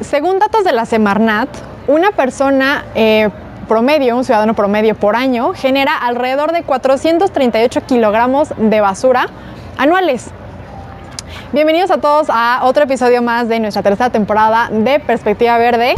[0.00, 1.48] Según datos de la Semarnat,
[1.88, 3.30] una persona eh,
[3.66, 9.26] promedio, un ciudadano promedio por año, genera alrededor de 438 kilogramos de basura
[9.76, 10.26] anuales.
[11.52, 15.96] Bienvenidos a todos a otro episodio más de nuestra tercera temporada de Perspectiva Verde.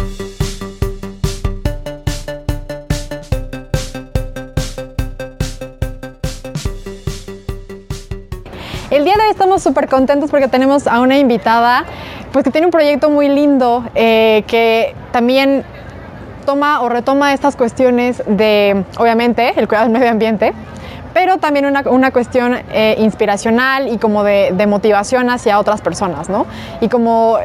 [8.91, 11.85] El día de hoy estamos súper contentos porque tenemos a una invitada
[12.33, 15.65] pues que tiene un proyecto muy lindo eh, que también
[16.47, 20.53] toma o retoma estas cuestiones de, obviamente, el cuidado del medio ambiente,
[21.13, 26.47] pero también una, una cuestión eh, inspiracional y como de, motivación hacia otras personas, ¿no?
[26.81, 27.39] Y como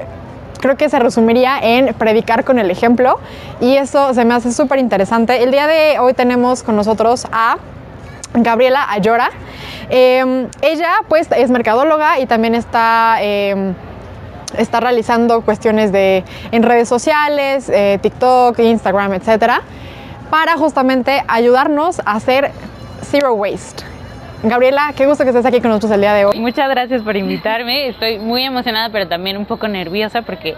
[0.61, 3.19] creo que se resumiría en predicar con el ejemplo
[3.59, 5.43] y eso se me hace súper interesante.
[5.43, 7.57] El día de hoy tenemos con nosotros a
[8.33, 9.29] Gabriela Ayora.
[9.89, 13.17] Eh, ella pues es mercadóloga y también está...
[13.21, 13.73] Eh,
[14.57, 19.61] está realizando cuestiones de, en redes sociales, eh, TikTok, Instagram, etcétera,
[20.29, 22.51] para justamente ayudarnos a hacer
[23.03, 23.94] zero waste.
[24.47, 26.39] Gabriela, qué gusto que estés aquí con nosotros el día de hoy.
[26.39, 27.87] Muchas gracias por invitarme.
[27.87, 30.55] Estoy muy emocionada, pero también un poco nerviosa porque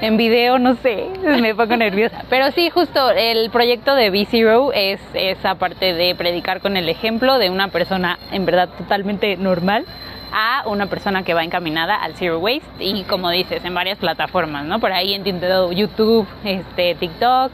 [0.00, 1.06] en video, no sé,
[1.40, 2.24] me pongo nerviosa.
[2.28, 7.38] Pero sí, justo el proyecto de B-Zero es esa parte de predicar con el ejemplo
[7.38, 9.84] de una persona en verdad totalmente normal
[10.32, 14.64] a una persona que va encaminada al zero waste y como dices en varias plataformas,
[14.64, 14.78] ¿no?
[14.80, 17.52] Por ahí entiendo YouTube, este, TikTok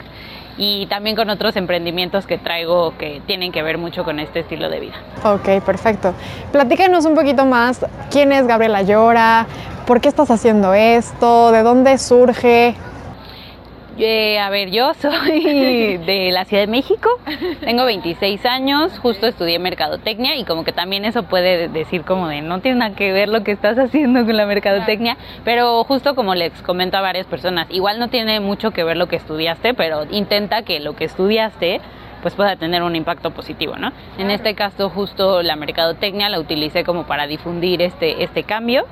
[0.58, 4.68] y también con otros emprendimientos que traigo que tienen que ver mucho con este estilo
[4.68, 4.94] de vida.
[5.24, 6.14] Ok, perfecto.
[6.52, 9.46] Platícanos un poquito más, ¿quién es Gabriela Llora?
[9.86, 11.52] ¿Por qué estás haciendo esto?
[11.52, 12.74] ¿De dónde surge?
[13.98, 17.08] Eh, a ver, yo soy de la Ciudad de México,
[17.60, 22.42] tengo 26 años, justo estudié mercadotecnia y como que también eso puede decir como de
[22.42, 26.34] no tiene nada que ver lo que estás haciendo con la mercadotecnia, pero justo como
[26.34, 30.04] les comento a varias personas, igual no tiene mucho que ver lo que estudiaste, pero
[30.10, 31.80] intenta que lo que estudiaste
[32.20, 33.92] pues pueda tener un impacto positivo, ¿no?
[34.18, 38.84] En este caso justo la mercadotecnia la utilicé como para difundir este, este cambio.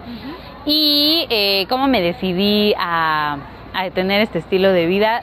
[0.66, 3.38] Y eh, cómo me decidí a
[3.74, 5.22] a tener este estilo de vida,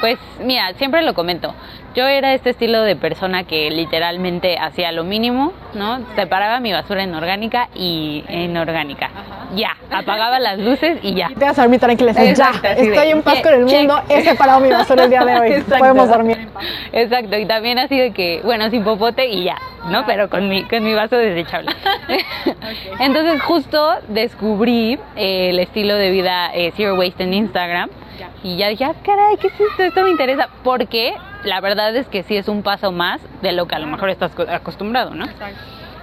[0.00, 1.54] pues mira, siempre lo comento.
[1.96, 6.00] Yo era este estilo de persona que literalmente hacía lo mínimo, ¿no?
[6.14, 9.08] Separaba mi basura en orgánica y en orgánica.
[9.54, 11.28] Ya, apagaba las luces y ya.
[11.30, 14.20] Y te vas a dormir tranquila, ya, estoy de, en paz con el mundo, he
[14.20, 15.78] separado mi basura el día de hoy, Exacto.
[15.78, 16.64] podemos dormir en paz.
[16.92, 19.56] Exacto, y también así de que, bueno, sin popote y ya,
[19.88, 20.04] ¿no?
[20.04, 21.70] Pero con mi, con mi vaso desechable.
[22.04, 22.92] okay.
[23.00, 28.28] Entonces justo descubrí eh, el estilo de vida eh, Zero Waste en Instagram ya.
[28.42, 29.82] y ya dije, ah, caray, ¿qué es esto?
[29.82, 31.14] Esto me interesa, porque
[31.44, 34.10] la verdad es que sí es un paso más de lo que a lo mejor
[34.10, 35.24] estás acostumbrado, ¿no?
[35.26, 35.58] Exacto.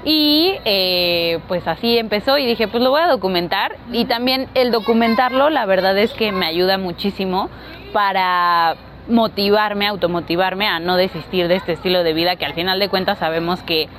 [0.05, 3.77] Y eh, pues así empezó y dije, pues lo voy a documentar.
[3.91, 7.49] Y también el documentarlo, la verdad es que me ayuda muchísimo
[7.93, 8.75] para
[9.07, 13.19] motivarme, automotivarme a no desistir de este estilo de vida que al final de cuentas
[13.19, 13.89] sabemos que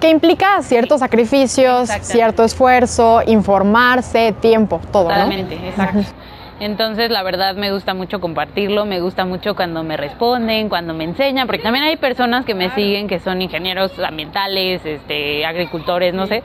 [0.00, 5.66] que implica ciertos sacrificios, cierto esfuerzo, informarse, tiempo, todo, Totalmente, ¿no?
[5.66, 6.00] exacto.
[6.60, 11.04] Entonces, la verdad me gusta mucho compartirlo, me gusta mucho cuando me responden, cuando me
[11.04, 16.26] enseñan, porque también hay personas que me siguen que son ingenieros ambientales, este, agricultores, no
[16.26, 16.42] sé.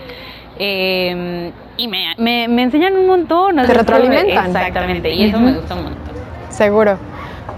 [0.60, 3.56] Eh, y me, me, me, enseñan un montón.
[3.56, 4.48] Te retroalimentan.
[4.48, 5.44] Exactamente, y eso uh -huh.
[5.46, 6.14] me gusta un montón.
[6.50, 7.00] Seguro.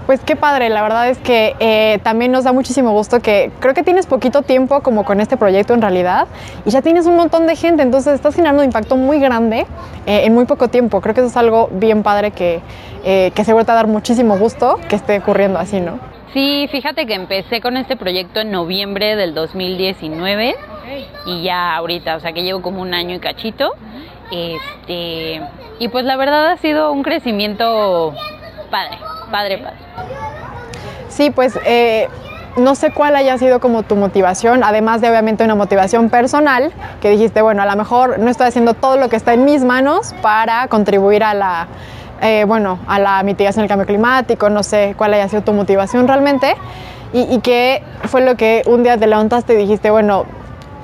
[0.05, 3.73] Pues qué padre, la verdad es que eh, también nos da muchísimo gusto que creo
[3.73, 6.27] que tienes poquito tiempo como con este proyecto en realidad
[6.63, 9.65] y ya tienes un montón de gente, entonces estás generando un impacto muy grande
[10.05, 11.01] eh, en muy poco tiempo.
[11.01, 12.61] Creo que eso es algo bien padre que,
[13.03, 15.99] eh, que seguro te a dar muchísimo gusto que esté ocurriendo así, ¿no?
[16.33, 21.07] Sí, fíjate que empecé con este proyecto en noviembre del 2019 okay.
[21.25, 23.71] y ya ahorita, o sea que llevo como un año y cachito.
[24.31, 25.41] Este,
[25.79, 28.13] y pues la verdad ha sido un crecimiento
[28.69, 28.97] padre,
[29.31, 29.77] padre, padre.
[31.09, 32.07] Sí, pues eh,
[32.57, 36.71] no sé cuál haya sido como tu motivación, además de obviamente una motivación personal,
[37.01, 39.63] que dijiste, bueno, a lo mejor no estoy haciendo todo lo que está en mis
[39.63, 41.67] manos para contribuir a la,
[42.21, 46.07] eh, bueno, a la mitigación del cambio climático, no sé cuál haya sido tu motivación
[46.07, 46.55] realmente,
[47.13, 50.25] y, qué fue lo que un día te levantaste y dijiste, bueno,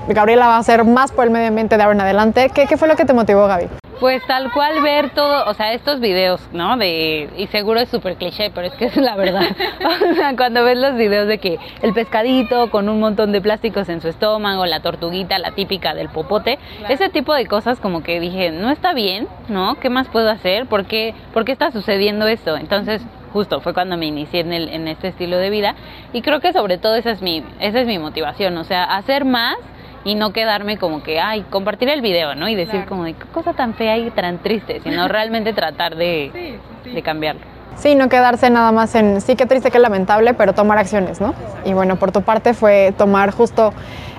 [0.07, 2.49] Gabriela va a hacer más por el medio ambiente de ahora en adelante.
[2.53, 3.80] ¿Qué, qué fue lo que te motivó, Gaby?
[4.01, 6.75] Pues tal cual ver todo, o sea, estos videos, ¿no?
[6.75, 9.43] De, y seguro es súper cliché, pero es que es la verdad.
[10.11, 13.89] o sea, cuando ves los videos de que el pescadito con un montón de plásticos
[13.89, 16.91] en su estómago, la tortuguita, la típica del popote, claro.
[16.95, 19.75] ese tipo de cosas como que dije, no está bien, ¿no?
[19.75, 20.65] ¿Qué más puedo hacer?
[20.65, 22.57] ¿Por qué, ¿por qué está sucediendo esto?
[22.57, 25.75] Entonces, justo fue cuando me inicié en, el, en este estilo de vida
[26.11, 29.25] y creo que sobre todo esa es mi, esa es mi motivación, o sea, hacer
[29.25, 29.57] más
[30.03, 32.47] y no quedarme como que, ay, compartir el video, ¿no?
[32.47, 36.59] Y decir como de qué cosa tan fea y tan triste, sino realmente tratar de,
[36.83, 37.41] de cambiarlo.
[37.75, 41.33] Sí, no quedarse nada más en, sí, qué triste, qué lamentable, pero tomar acciones, ¿no?
[41.65, 43.73] Y bueno, por tu parte fue tomar justo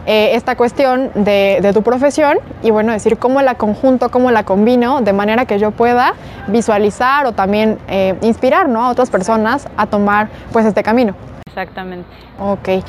[0.06, 4.42] eh, esta cuestión de, de, tu profesión y bueno, decir cómo la conjunto, cómo la
[4.42, 6.14] combino, de manera que yo pueda
[6.48, 8.84] visualizar o también eh, inspirar, ¿no?
[8.84, 11.14] A otras personas a tomar pues este camino.
[11.46, 12.08] Exactamente.
[12.40, 12.84] Ok.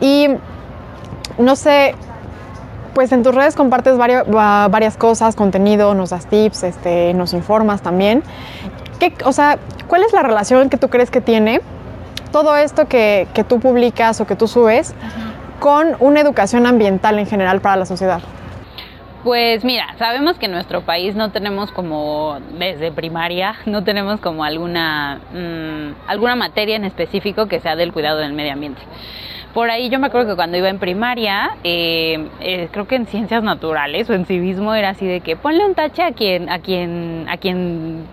[0.00, 0.28] Y
[1.38, 1.94] no sé,
[2.96, 7.82] pues en tus redes compartes varias, varias cosas, contenido, nos das tips, este, nos informas
[7.82, 8.22] también.
[8.98, 11.60] ¿Qué, o sea, ¿cuál es la relación que tú crees que tiene
[12.32, 14.94] todo esto que, que tú publicas o que tú subes
[15.60, 18.22] con una educación ambiental en general para la sociedad?
[19.24, 24.42] Pues mira, sabemos que en nuestro país no tenemos como desde primaria, no tenemos como
[24.42, 28.80] alguna, mmm, alguna materia en específico que sea del cuidado del medio ambiente.
[29.56, 33.06] Por ahí yo me acuerdo que cuando iba en primaria, eh, eh, creo que en
[33.06, 36.58] ciencias naturales o en civismo era así de que ponle un tache a quien, a
[36.58, 38.04] quien, a quien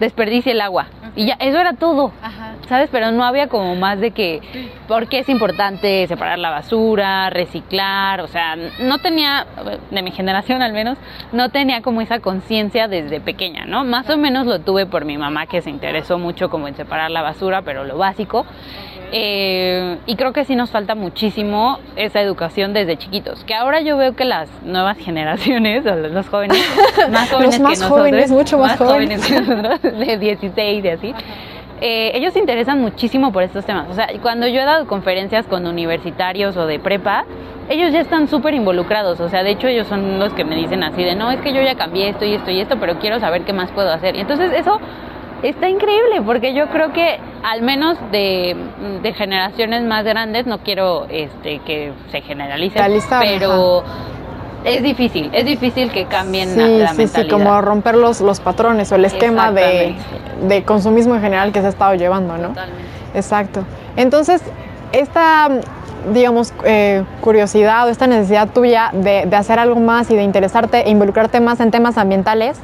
[0.00, 0.86] desperdicie el agua.
[1.14, 2.54] Y ya, eso era todo, Ajá.
[2.68, 2.90] ¿sabes?
[2.92, 4.70] Pero no había como más de que, sí.
[4.86, 8.20] ¿por qué es importante separar la basura, reciclar?
[8.20, 9.46] O sea, no tenía,
[9.90, 10.98] de mi generación al menos,
[11.32, 13.84] no tenía como esa conciencia desde pequeña, ¿no?
[13.84, 17.10] Más o menos lo tuve por mi mamá que se interesó mucho como en separar
[17.10, 18.44] la basura, pero lo básico.
[19.12, 23.44] Eh, y creo que sí nos falta muchísimo esa educación desde chiquitos.
[23.44, 26.58] Que ahora yo veo que las nuevas generaciones, o los jóvenes,
[27.10, 29.26] más jóvenes los más que nosotros, jóvenes, mucho más, más jóvenes.
[29.26, 31.14] que nosotros, de 16 y así.
[31.80, 33.88] Eh, ellos se interesan muchísimo por estos temas.
[33.90, 37.24] O sea, cuando yo he dado conferencias con universitarios o de prepa,
[37.68, 39.20] ellos ya están súper involucrados.
[39.20, 41.52] O sea, de hecho ellos son los que me dicen así de, no, es que
[41.52, 44.16] yo ya cambié esto y esto y esto, pero quiero saber qué más puedo hacer.
[44.16, 44.80] Y entonces eso
[45.42, 48.56] está increíble porque yo creo que al menos de,
[49.02, 52.80] de generaciones más grandes, no quiero este, que se generalice,
[53.20, 54.15] pero ajá.
[54.66, 57.22] Es difícil, es difícil que cambien sí, la, la sí, mentalidad.
[57.22, 59.94] Sí, como romper los, los patrones o el esquema de,
[60.48, 62.48] de, consumismo en general que se ha estado llevando, ¿no?
[62.48, 62.84] Totalmente.
[63.14, 63.64] Exacto.
[63.96, 64.42] Entonces,
[64.92, 65.48] esta
[66.12, 70.86] digamos, eh, curiosidad o esta necesidad tuya de, de, hacer algo más y de interesarte
[70.86, 72.58] e involucrarte más en temas ambientales,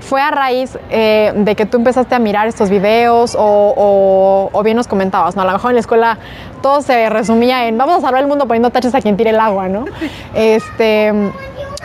[0.00, 4.62] fue a raíz eh, de que tú empezaste a mirar estos videos o, o, o,
[4.62, 5.42] bien nos comentabas, ¿no?
[5.42, 6.18] A lo mejor en la escuela
[6.62, 9.40] todo se resumía en vamos a salvar el mundo poniendo taches a quien tire el
[9.40, 9.84] agua, ¿no?
[10.34, 11.12] Este,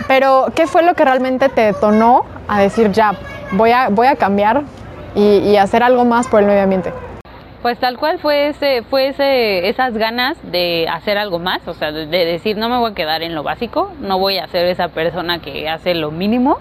[0.08, 3.14] pero, ¿qué fue lo que realmente te detonó a decir ya,
[3.52, 4.64] voy a, voy a cambiar
[5.16, 6.92] y, y hacer algo más por el medio ambiente?
[7.62, 11.94] Pues tal cual fue ese, fue ese, esas ganas de hacer algo más, o sea,
[11.94, 14.66] de, de, decir no me voy a quedar en lo básico, no voy a ser
[14.66, 16.60] esa persona que hace lo mínimo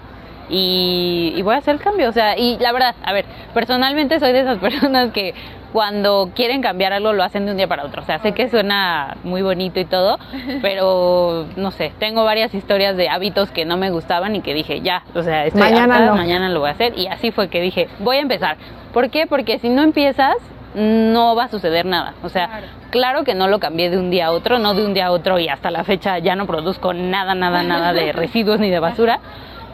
[0.49, 4.19] y, y voy a hacer el cambio, o sea, y la verdad, a ver, personalmente
[4.19, 5.33] soy de esas personas que
[5.73, 8.03] cuando quieren cambiar algo lo hacen de un día para otro.
[8.03, 10.19] O sea, sé que suena muy bonito y todo,
[10.61, 14.81] pero no sé, tengo varias historias de hábitos que no me gustaban y que dije,
[14.81, 16.15] ya, o sea, estoy mañana, harta, no.
[16.15, 16.97] mañana lo voy a hacer.
[16.97, 18.57] Y así fue que dije, voy a empezar.
[18.93, 19.25] ¿Por qué?
[19.25, 20.35] Porque si no empiezas,
[20.75, 22.13] no va a suceder nada.
[22.23, 22.67] O sea, claro.
[22.91, 23.23] claro.
[23.23, 25.39] que no lo cambié de un día a otro, no de un día a otro
[25.39, 29.19] y hasta la fecha ya no produzco nada, nada, nada de residuos ni de basura.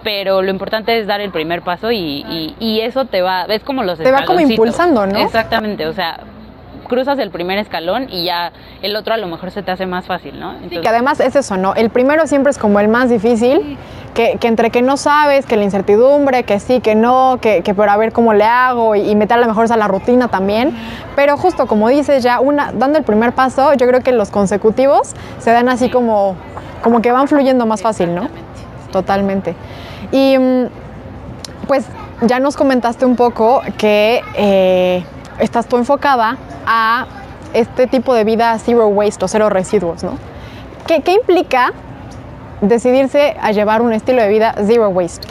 [0.03, 3.63] Pero lo importante es dar el primer paso y, y, y eso te va, es
[3.63, 5.19] como los Te va como impulsando, ¿no?
[5.19, 6.21] Exactamente, o sea,
[6.89, 8.51] cruzas el primer escalón y ya
[8.81, 10.51] el otro a lo mejor se te hace más fácil, ¿no?
[10.51, 11.75] Entonces, sí, que además es eso, ¿no?
[11.75, 13.77] El primero siempre es como el más difícil,
[14.13, 17.73] que, que, entre que no sabes, que la incertidumbre, que sí, que no, que, que
[17.73, 20.27] pero a ver cómo le hago y, y meter a lo mejor a la rutina
[20.27, 20.75] también.
[21.15, 25.13] Pero justo como dices, ya una, dando el primer paso, yo creo que los consecutivos
[25.37, 26.35] se dan así como,
[26.81, 28.27] como que van fluyendo más fácil, ¿no?
[28.91, 29.55] Totalmente.
[30.11, 30.35] Y
[31.67, 31.85] pues
[32.21, 35.03] ya nos comentaste un poco que eh,
[35.39, 37.05] estás tú enfocada a
[37.53, 40.17] este tipo de vida zero waste o cero residuos, ¿no?
[40.87, 41.71] ¿Qué, ¿Qué, implica
[42.61, 45.27] decidirse a llevar un estilo de vida zero waste?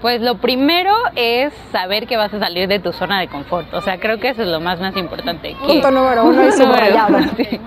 [0.00, 3.72] Pues lo primero es saber que vas a salir de tu zona de confort.
[3.74, 5.56] O sea, creo que eso es lo más más importante.
[5.60, 7.18] Punto número uno y subrayado.
[7.36, 7.60] sí.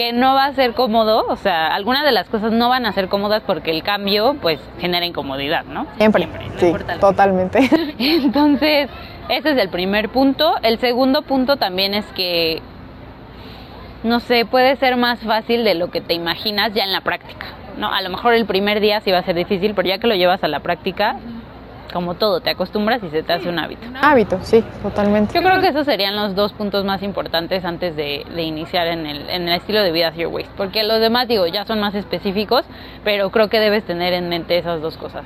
[0.00, 2.92] Que no va a ser cómodo, o sea, algunas de las cosas no van a
[2.92, 5.86] ser cómodas porque el cambio pues genera incomodidad, ¿no?
[5.98, 6.22] Siempre,
[6.56, 7.58] Siempre no sí, totalmente.
[7.98, 8.88] Entonces,
[9.28, 10.54] ese es el primer punto.
[10.62, 12.62] El segundo punto también es que,
[14.02, 17.48] no sé, puede ser más fácil de lo que te imaginas ya en la práctica,
[17.76, 17.92] ¿no?
[17.92, 20.14] A lo mejor el primer día sí va a ser difícil, pero ya que lo
[20.14, 21.16] llevas a la práctica,
[21.92, 23.86] como todo, te acostumbras y se te hace un hábito.
[24.00, 25.34] Hábito, sí, totalmente.
[25.34, 29.06] Yo creo que esos serían los dos puntos más importantes antes de, de iniciar en
[29.06, 31.94] el, en el, estilo de vida Zero Waste, porque los demás, digo, ya son más
[31.94, 32.64] específicos,
[33.04, 35.24] pero creo que debes tener en mente esas dos cosas.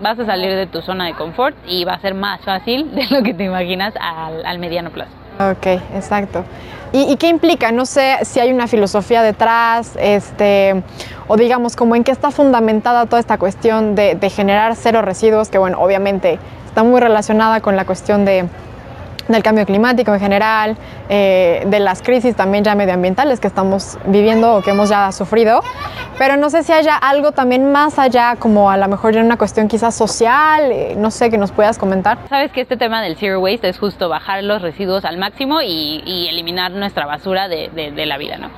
[0.00, 3.06] Vas a salir de tu zona de confort y va a ser más fácil de
[3.10, 5.12] lo que te imaginas al, al mediano plazo.
[5.38, 6.44] Ok, exacto.
[6.92, 7.70] ¿Y, qué implica?
[7.70, 10.82] No sé si hay una filosofía detrás, este,
[11.26, 15.48] o digamos, como en qué está fundamentada toda esta cuestión de, de generar cero residuos,
[15.50, 18.48] que bueno, obviamente está muy relacionada con la cuestión de,
[19.28, 20.76] del cambio climático en general,
[21.08, 25.62] eh, de las crisis también ya medioambientales que estamos viviendo o que hemos ya sufrido,
[26.18, 29.36] pero no sé si haya algo también más allá, como a lo mejor ya una
[29.36, 32.18] cuestión quizás social, eh, no sé, que nos puedas comentar.
[32.28, 36.28] Sabes que este tema del zero waste es justo bajar los residuos al máximo y,
[36.28, 38.50] eliminar nuestra basura de, de la vida, ¿no?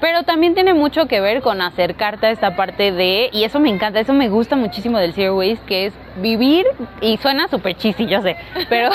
[0.00, 3.70] Pero también tiene mucho que ver con acercarte a esta parte de, y eso me
[3.70, 6.66] encanta, eso me gusta muchísimo del Zero Waste, que es vivir,
[7.00, 8.36] y suena súper chisi, yo sé,
[8.68, 8.90] pero,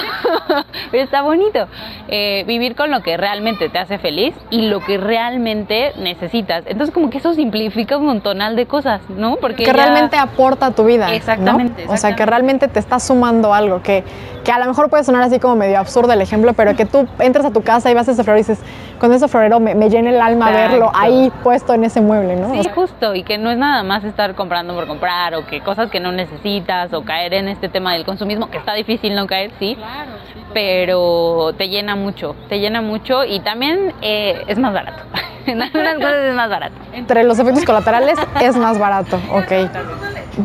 [0.94, 1.68] está bonito,
[2.08, 6.63] eh, vivir con lo que realmente te hace feliz y lo que realmente necesitas.
[6.65, 9.36] Entonces como que eso simplifica un montonal de cosas, ¿no?
[9.38, 11.13] Porque que realmente aporta a tu vida.
[11.13, 14.03] Exactamente, O sea, que realmente te está sumando algo, que,
[14.44, 17.08] que a lo mejor puede sonar así como medio absurdo el ejemplo, pero que tú
[17.20, 18.60] entras a tu casa y vas a ese florero y dices,
[19.00, 22.51] con ese florero me, me llena el alma verlo ahí puesto en ese mueble, ¿no?
[22.51, 25.89] Sí, justo, y que no es nada más estar comprando por comprar o que cosas
[25.89, 29.51] que no necesitas o caer en este tema del consumismo, que está difícil no caer,
[29.60, 30.12] sí, claro,
[30.53, 35.03] pero te llena mucho, te llena mucho y también eh, es más barato.
[35.46, 36.75] en algunas cosas es más barato.
[36.93, 39.69] Entre los efectos colaterales es más barato, ok.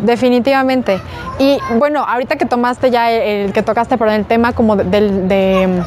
[0.02, 1.00] Definitivamente.
[1.38, 5.82] Y bueno, ahorita que tomaste ya el, que tocaste por el tema como del, de,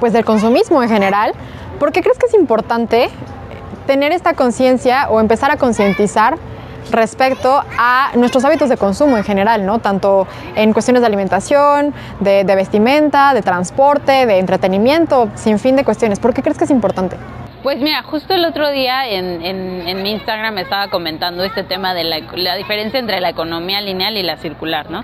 [0.00, 1.32] pues del consumismo en general,
[1.78, 3.10] ¿por qué crees que es importante
[3.86, 6.36] tener esta conciencia o empezar a concientizar
[6.90, 9.78] respecto a nuestros hábitos de consumo en general, ¿no?
[9.78, 16.20] Tanto en cuestiones de alimentación, de, vestimenta, de transporte, de entretenimiento, sin fin de cuestiones.
[16.20, 17.16] ¿Por qué crees que es importante?
[17.62, 22.04] Pues mira, justo el otro día en, en, mi Instagram estaba comentando este tema de
[22.04, 25.02] la, diferencia entre la economía lineal y la circular, ¿no?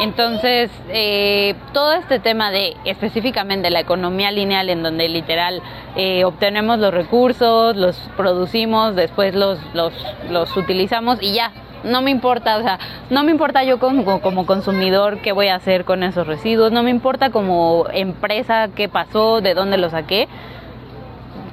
[0.00, 5.60] Entonces, eh, todo este tema de específicamente la economía lineal, en donde literal
[5.94, 9.92] eh, obtenemos los recursos, los producimos, después los, los,
[10.30, 11.52] los utilizamos y ya,
[11.84, 12.78] no me importa, o sea,
[13.10, 16.82] no me importa yo como, como, consumidor qué voy a hacer con esos residuos, no
[16.82, 20.28] me importa como empresa qué pasó, de dónde lo saqué,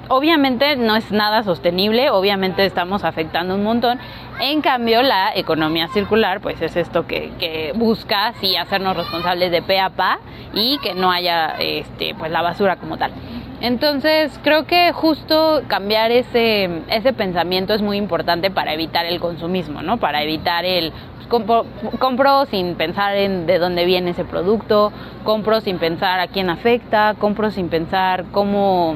[0.09, 3.99] obviamente no es nada sostenible, obviamente estamos afectando un montón.
[4.39, 9.79] En cambio, la economía circular, pues es esto que, busca sí hacernos responsables de pe
[9.79, 10.19] a pa
[10.53, 13.11] y que no haya este, pues la basura como tal.
[13.59, 19.81] Entonces, creo que justo cambiar ese, ese pensamiento es muy importante para evitar el consumismo,
[19.81, 19.97] ¿no?
[19.97, 20.93] Para evitar el
[21.27, 21.65] compro,
[21.99, 24.91] compro, sin pensar en de dónde viene ese producto,
[25.23, 28.95] compro sin pensar a quién afecta, compro sin pensar cómo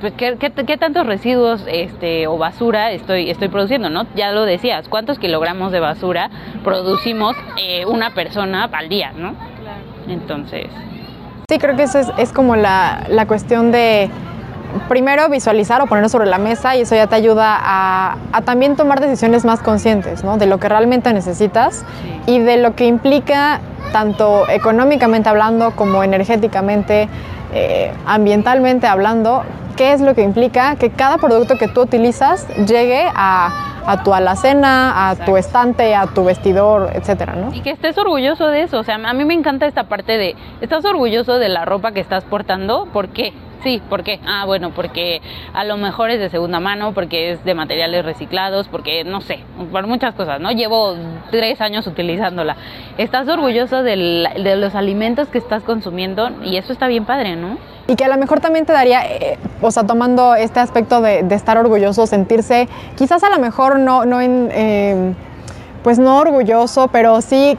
[0.00, 3.90] pues, ¿qué, qué, tantos residuos este, o basura estoy, estoy produciendo?
[3.90, 4.06] ¿no?
[4.14, 6.30] Ya lo decías, ¿cuántos kilogramos de basura
[6.62, 9.12] producimos eh, una persona al día?
[9.16, 9.34] ¿no?
[10.08, 10.66] Entonces...
[11.48, 14.08] Sí, creo que eso es, es como la, la, cuestión de
[14.88, 18.76] primero visualizar o ponerlo sobre la mesa y eso ya te ayuda a, a también
[18.76, 20.38] tomar decisiones más conscientes ¿no?
[20.38, 21.84] de lo que realmente necesitas
[22.26, 23.60] y de lo que implica
[23.94, 27.08] tanto económicamente hablando como energéticamente,
[27.54, 29.44] eh, ambientalmente hablando,
[29.76, 35.10] qué es lo que implica que cada producto que tú utilizas llegue a, tu alacena,
[35.10, 37.54] a tu estante, a tu vestidor, etcétera, ¿no?
[37.54, 38.78] Y que estés orgulloso de eso.
[38.78, 42.00] O sea, a mí me encanta esta parte de, estás orgulloso de la ropa que
[42.00, 43.32] estás portando, ¿por qué?
[43.64, 44.20] Sí, ¿por qué?
[44.26, 45.22] Ah, bueno, porque
[45.54, 49.40] a lo mejor es de segunda mano, porque es de materiales reciclados, porque no sé,
[49.72, 50.52] por muchas cosas, ¿no?
[50.52, 50.94] Llevo
[51.30, 52.56] tres años utilizándola.
[52.98, 57.56] Estás orgulloso de los alimentos que estás consumiendo y eso está bien padre, ¿no?
[57.88, 61.20] Y que a lo mejor también te daría, eh, o sea, tomando este aspecto de,
[61.30, 65.14] estar orgulloso, sentirse, quizás a lo mejor no, no en, eh,
[65.82, 67.56] pues no orgulloso, pero sí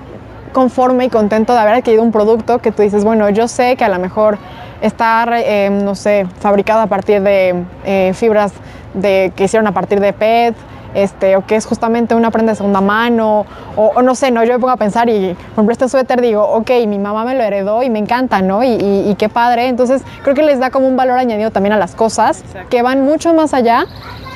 [0.53, 3.83] conforme y contento de haber adquirido un producto que tú dices, bueno, yo sé que
[3.83, 4.37] a lo mejor
[4.81, 8.53] está, eh, no sé, fabricado a partir de fibras
[8.93, 10.55] de, que hicieron a partir de PET,
[10.95, 14.43] este, o que es justamente una prenda de segunda mano, o, no sé, ¿no?
[14.43, 17.35] Yo me pongo a pensar y, por ejemplo, este suéter digo, ok, mi mamá me
[17.35, 18.63] lo heredó y me encanta, ¿no?
[18.63, 19.67] Y, qué padre.
[19.67, 23.03] Entonces, creo que les da como un valor añadido también a las cosas, que van
[23.03, 23.85] mucho más allá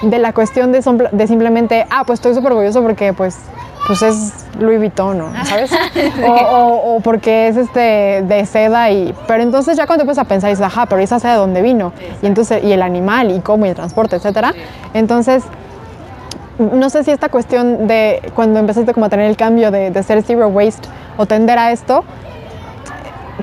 [0.01, 0.81] de la cuestión de,
[1.11, 3.37] de simplemente, ah, pues estoy súper orgulloso porque, pues,
[3.89, 5.45] pues es Louis Vuitton, ¿no?
[5.45, 5.71] ¿Sabes?
[6.23, 9.15] o, porque es este de seda y...
[9.25, 11.63] Pero entonces ya cuando te pones a pensar, dices, ajá, pero esa seda de dónde
[11.63, 11.91] vino?
[12.21, 14.53] Y entonces, y el animal, y cómo, y el transporte, etcétera.
[14.93, 15.43] Entonces,
[16.59, 20.03] no sé si esta cuestión de cuando empezaste como a tener el cambio de, de
[20.03, 22.03] ser zero waste o tender a esto,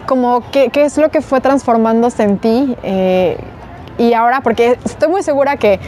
[0.06, 3.36] como qué, qué es lo que fue transformándose en ti eh,
[3.98, 5.80] y ahora, porque estoy muy segura que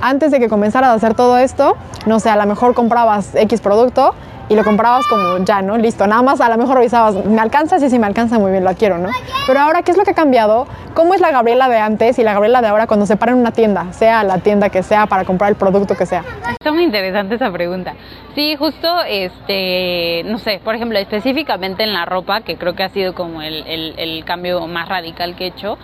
[0.00, 1.76] antes de que comenzaras a hacer todo esto,
[2.06, 4.14] no sé, a lo mejor comprabas X producto
[4.48, 5.78] y lo comprabas como ya, ¿no?
[5.78, 7.78] Listo, nada más a lo mejor revisabas, ¿me alcanza?
[7.78, 9.08] Sí, sí, me alcanza muy bien, lo quiero, ¿no?
[9.46, 12.22] Pero ahora, ¿qué es lo que ha cambiado ¿cómo es la Gabriela de antes y
[12.22, 15.06] la Gabriela de ahora cuando se para en una tienda, sea la tienda que sea,
[15.06, 16.24] para comprar el producto que sea?
[16.50, 17.94] Está muy interesante esa pregunta.
[18.34, 22.88] Sí, justo, este, no sé, por ejemplo, específicamente en la ropa, que creo que ha
[22.88, 25.78] sido como el, el, cambio más radical que he hecho,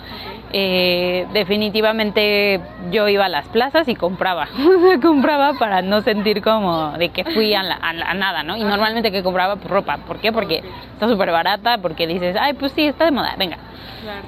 [0.53, 4.49] eh, definitivamente yo iba a las plazas y compraba,
[5.03, 8.57] compraba para no sentir como de que fui a, nada, ¿no?
[8.57, 10.33] Y normalmente que compraba ropa, ¿por qué?
[10.33, 10.63] Porque
[10.93, 13.59] está súper barata, porque dices, ay, pues sí, está de moda, venga.
[14.03, 14.23] Claro.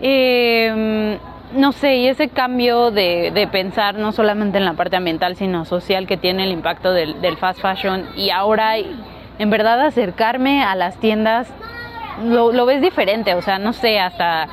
[0.00, 1.18] Eh,
[1.54, 6.06] no sé, y ese cambio de, pensar no solamente en la parte ambiental, sino social
[6.06, 11.48] que tiene el impacto del, fast fashion y ahora en verdad acercarme a las tiendas
[12.24, 14.48] lo, lo ves diferente, o sea, no sé, hasta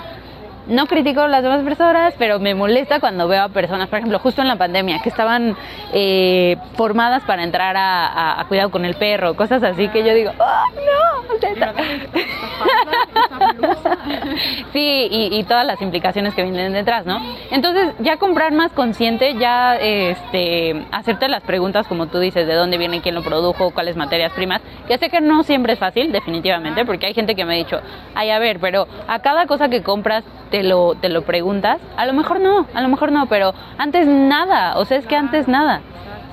[0.69, 4.19] no critico a las demás personas, pero me molesta cuando veo a personas, por ejemplo,
[4.19, 5.55] justo en la pandemia, que estaban
[5.93, 10.63] eh, formadas para entrar a, cuidado con el perro, cosas así que yo digo, ¡oh,
[10.75, 11.29] no!
[14.73, 17.19] sí, y, todas las implicaciones que vienen detrás, ¿no?
[17.49, 22.77] Entonces, ya comprar más consciente, ya este, hacerte las preguntas, como tú dices, de dónde
[22.77, 26.85] viene, quién lo produjo, cuáles materias primas, que sé que no siempre es fácil, definitivamente,
[26.85, 27.79] porque hay gente que me ha dicho,
[28.15, 31.79] ay, a ver, pero a cada cosa que compras te te lo, te lo preguntas,
[31.95, 35.15] a lo mejor no, a lo mejor no, pero antes nada, o sea, es que
[35.15, 35.79] antes nada.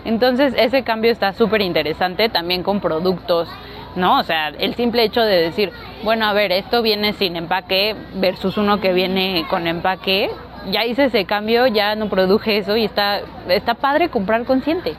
[0.05, 3.49] Entonces ese cambio está súper interesante también con productos,
[3.95, 4.19] ¿no?
[4.19, 5.71] O sea, el simple hecho de decir,
[6.03, 10.29] bueno, a ver, esto viene sin empaque versus uno que viene con empaque,
[10.73, 14.97] ya hice ese cambio, ya no produje eso y está, está padre comprar consciente.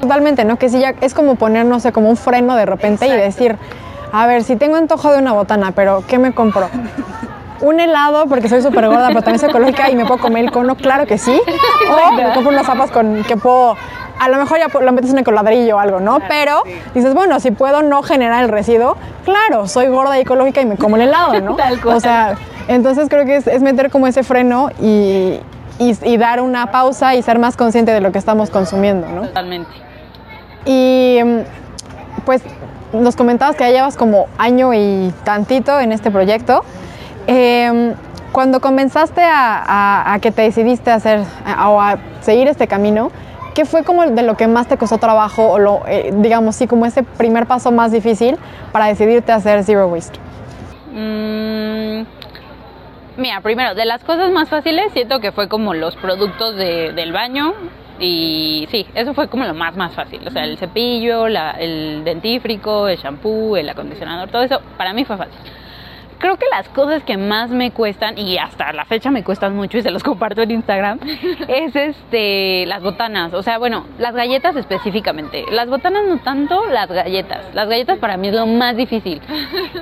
[0.00, 0.56] Totalmente, ¿no?
[0.56, 3.56] Que si ya es como poner, no sé, como un freno de repente y decir,
[4.10, 6.70] a ver, si tengo antojo de una botana, pero ¿qué me compro?
[7.60, 10.50] Un helado porque soy súper gorda, pero también soy ecológica y me puedo comer el
[10.50, 11.40] cono, claro que sí.
[11.90, 13.76] O me compro unas zapas con que puedo,
[14.18, 16.18] a lo mejor ya lo metes en el coladrillo o algo, ¿no?
[16.28, 16.62] Pero
[16.94, 20.76] dices, bueno, si puedo no generar el residuo, claro, soy gorda y ecológica y me
[20.76, 21.56] como el helado, ¿no?
[21.84, 22.36] O sea,
[22.68, 25.40] entonces creo que es, meter como ese freno y,
[25.78, 29.22] y, dar una pausa y ser más consciente de lo que estamos consumiendo, ¿no?
[29.22, 29.70] Totalmente.
[30.64, 31.18] Y
[32.24, 32.42] pues
[32.92, 36.62] nos comentabas que ya llevas como año y tantito en este proyecto.
[37.30, 37.94] Em,
[38.32, 41.20] cuando comenzaste a, que te decidiste a hacer
[41.66, 43.12] o a seguir este camino,
[43.54, 46.66] ¿qué fue como de lo que más te costó trabajo o lo, eh, digamos sí,
[46.66, 48.38] como ese primer paso más difícil
[48.72, 50.18] para decidirte a hacer Zero Waste?
[50.90, 52.06] Mm,
[53.18, 57.52] mira, primero, de las cosas más fáciles siento que fue como los productos del baño
[58.00, 62.88] y sí, eso fue como lo más más fácil, o sea, el cepillo, el dentífrico,
[62.88, 65.36] el shampoo, el acondicionador, todo eso para mí fue fácil
[66.18, 69.78] creo que las cosas que más me cuestan y hasta la fecha me cuestan mucho
[69.78, 70.98] y se los comparto en Instagram
[71.48, 75.44] es este las botanas, o sea, bueno, las galletas específicamente.
[75.50, 77.54] Las botanas no tanto, las galletas.
[77.54, 79.20] Las galletas para mí es lo más difícil.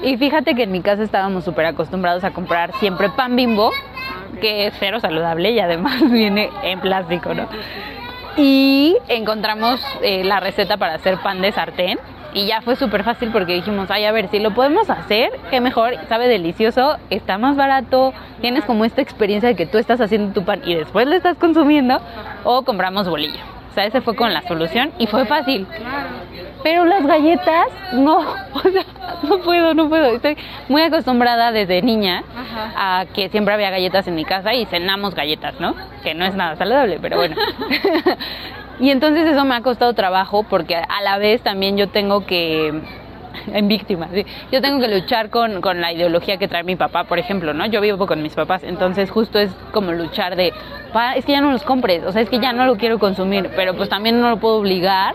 [0.03, 3.73] Y fíjate que en mi casa estábamos súper acostumbrados a comprar siempre pan Bimbo,
[4.41, 7.49] que es cero saludable y además viene en plástico, ¿no?
[8.37, 11.99] Y encontramos eh, la receta para hacer pan de sartén
[12.35, 15.63] y ya fue súper fácil porque dijimos, ay, a ver, si lo podemos hacer, qué
[15.63, 20.35] mejor, sabe delicioso, está más barato, tienes como esta experiencia de que tú estás haciendo
[20.35, 21.99] tu pan y después lo estás consumiendo,
[22.45, 23.56] o compramos bolillo.
[23.77, 25.67] O sea, ese fue con la solución y fue fácil.
[26.63, 28.21] Pero las galletas, no,
[28.55, 28.85] o sea,
[29.23, 30.07] no puedo, no puedo.
[30.07, 30.39] Estoy
[30.71, 32.25] muy acostumbrada desde niña
[32.75, 35.75] a que siempre había galletas en mi casa y cenamos galletas, ¿no?
[36.03, 37.37] Que no es nada saludable, pero bueno.
[38.79, 42.83] Y entonces eso me ha costado trabajo porque a la vez también yo tengo que
[43.53, 44.25] en víctima, ¿sí?
[44.51, 47.67] yo tengo que luchar con, con, la ideología que trae mi papá, por ejemplo, ¿no?
[47.67, 50.53] Yo vivo con mis papás, entonces justo es como luchar de,
[51.15, 53.51] es que ya no los compres, o sea, es que ya no lo quiero consumir,
[53.55, 55.15] pero pues también no lo puedo obligar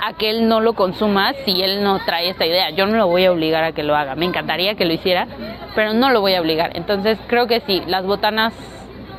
[0.00, 2.70] a que él no lo consuma si él no trae esta idea.
[2.70, 5.26] Yo no lo voy a obligar a que lo haga, me encantaría que lo hiciera,
[5.74, 6.76] pero no lo voy a obligar.
[6.76, 8.54] Entonces creo que sí, las botanas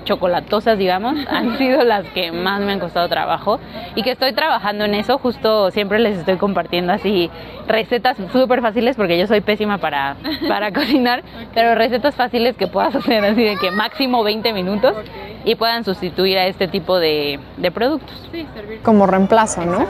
[0.06, 3.60] chocolatosas, digamos, han sido las que más me han costado trabajo
[3.96, 5.18] y que estoy trabajando en eso.
[5.18, 7.30] Justo siempre les estoy compartiendo así
[7.68, 10.16] recetas súper fáciles porque yo soy pésima para,
[10.48, 14.96] para cocinar, pero recetas fáciles que puedas hacer así de que máximo 20 minutos
[15.44, 17.40] y puedan sustituir a este tipo de,
[17.74, 18.30] productos.
[18.84, 19.86] Como reemplazo, ¿no?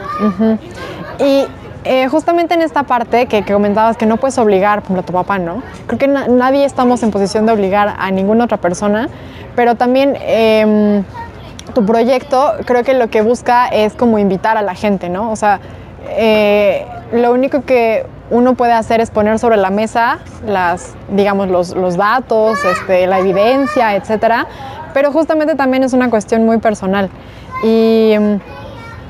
[1.18, 1.46] Y
[1.88, 5.62] eh, justamente en esta parte que, comentabas que no puedes obligar, a tu papá, ¿no?
[5.86, 9.08] Creo que nadie estamos en posición de obligar a ninguna otra persona,
[9.54, 11.04] pero también em,
[11.74, 15.30] tu proyecto creo que lo que busca es como invitar a la gente, ¿no?
[15.30, 15.60] O sea,
[16.10, 21.76] eh, lo único que uno puede hacer es poner sobre la mesa las, digamos, los,
[21.76, 24.48] los datos, este, la evidencia, etcétera,
[24.92, 27.10] pero justamente también es una cuestión muy personal.
[27.62, 28.14] Y,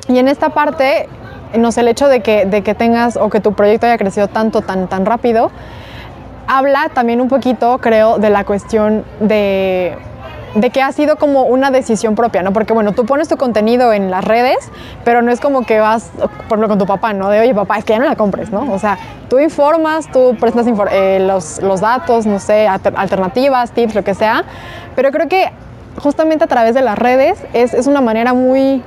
[0.07, 1.09] y en esta parte
[1.55, 4.27] no sé, el hecho de que, de que tengas o que tu proyecto haya crecido
[4.27, 5.51] tanto, tan, tan rápido,
[6.47, 9.97] habla también un poquito, creo, de la cuestión de
[10.55, 12.53] de que ha sido como una decisión propia, ¿no?
[12.53, 14.57] Porque bueno, tú pones tu contenido en las redes,
[15.03, 17.29] pero no es como que vas, por ejemplo, con tu papá, ¿no?
[17.29, 18.71] De, oye, papá, es que ya no la compres, ¿no?
[18.71, 18.97] O sea,
[19.29, 24.43] tú informas, tú presentas eh, los, los, datos, no sé, alternativas, tips, lo que sea,
[24.95, 25.51] pero creo que
[26.01, 28.81] justamente a través de las redes es, es una manera muy,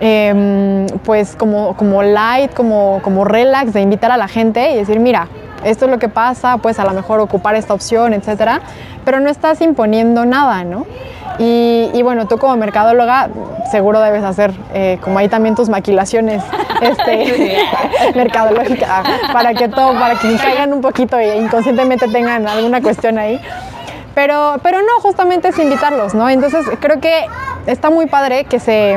[0.00, 5.00] eh, pues como, como light, como, como relax de invitar a la gente y decir,
[5.00, 5.28] mira,
[5.64, 8.60] esto es lo que pasa, pues a lo mejor ocupar esta opción, etcétera,
[9.04, 10.86] pero no estás imponiendo nada, ¿no?
[11.40, 13.28] Y, bueno, tú como mercadóloga
[13.70, 16.42] seguro debes hacer eh, como ahí también tus maquilaciones
[16.80, 17.58] este,
[18.16, 23.40] mercadológicas para que todo, para que caigan un poquito e inconscientemente tengan alguna cuestión ahí.
[24.16, 26.28] Pero, pero no, justamente es invitarlos, ¿no?
[26.28, 27.26] Entonces creo que
[27.66, 28.96] está muy padre que se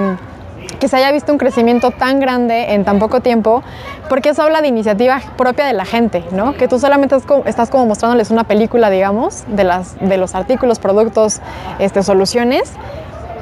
[0.82, 3.64] que se haya visto un crecimiento tan grande en tan poco tiempo,
[4.10, 6.54] porque eso habla de iniciativa propia de la gente, ¿no?
[6.54, 7.16] Que tú solamente
[7.46, 11.40] estás como mostrándoles una película, digamos, de, las, de los artículos, productos,
[11.78, 12.74] este, soluciones,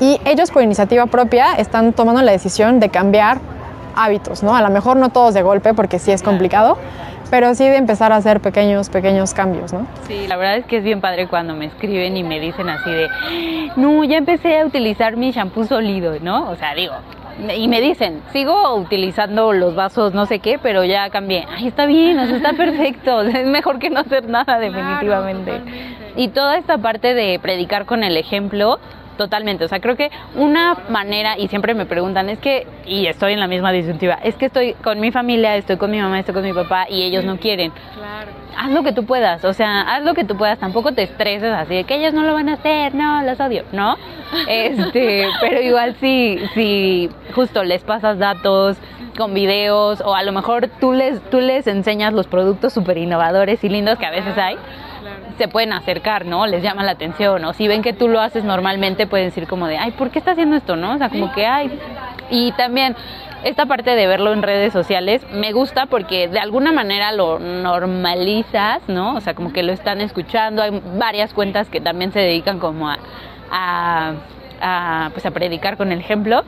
[0.01, 3.39] y ellos por iniciativa propia están tomando la decisión de cambiar
[3.95, 4.53] hábitos, ¿no?
[4.53, 6.77] A lo mejor no todos de golpe, porque sí es complicado,
[7.29, 9.87] pero sí de empezar a hacer pequeños, pequeños cambios, ¿no?
[10.07, 12.89] Sí, la verdad es que es bien padre cuando me escriben y me dicen así
[12.89, 13.07] de,
[13.77, 16.49] no, ya empecé a utilizar mi shampoo sólido, ¿no?
[16.49, 16.95] O sea, digo,
[17.55, 21.45] y me dicen, sigo utilizando los vasos no sé qué, pero ya cambié.
[21.49, 25.61] Ay, está bien, o sea, está perfecto, es mejor que no hacer nada definitivamente.
[26.15, 28.79] y toda esta parte de predicar con el ejemplo,
[29.19, 33.33] totalmente, o sea, creo que una manera, y siempre me preguntan, es que, y estoy
[33.33, 36.33] en la misma disyuntiva, es que estoy con mi familia, estoy con mi mamá, estoy
[36.33, 37.71] con mi papá, y ellos no quieren.
[37.95, 41.03] Claro haz lo que tú puedas, o sea, haz lo que tú puedas, tampoco te
[41.03, 43.95] estreses así de que ellos no lo van a hacer, no, los odio, ¿no?
[44.47, 48.77] Este, pero igual si, si justo les pasas datos
[49.17, 53.63] con videos o a lo mejor tú les, tú les enseñas los productos súper innovadores
[53.63, 54.57] y lindos que a veces hay,
[55.39, 56.45] se pueden acercar, ¿no?
[56.45, 59.65] Les llama la atención, o si ven que tú lo haces normalmente, pueden decir como
[59.67, 60.93] de, ay, ¿por qué está haciendo esto, no?
[60.93, 61.79] O sea, como que, ay,
[62.29, 62.95] y también
[63.43, 68.81] esta parte de verlo en redes sociales me gusta porque de alguna manera lo normalizas,
[68.87, 69.15] ¿no?
[69.15, 70.61] O sea, como que lo están escuchando.
[70.61, 72.89] Hay varias cuentas que también se dedican como
[74.61, 76.43] a, pues a predicar con el ejemplo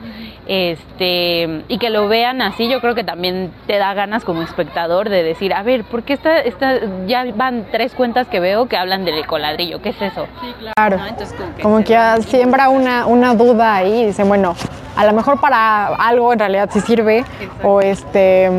[0.46, 5.08] este y que lo vean así yo creo que también te da ganas como espectador
[5.08, 8.76] de decir a ver por qué esta, esta ya van tres cuentas que veo que
[8.76, 10.98] hablan del ecoladrillo qué es eso sí, claro,
[11.62, 14.54] como que, siembra una, una duda ahí y dicen bueno
[14.96, 17.24] a lo mejor para algo en realidad sí sirve
[17.62, 18.50] o este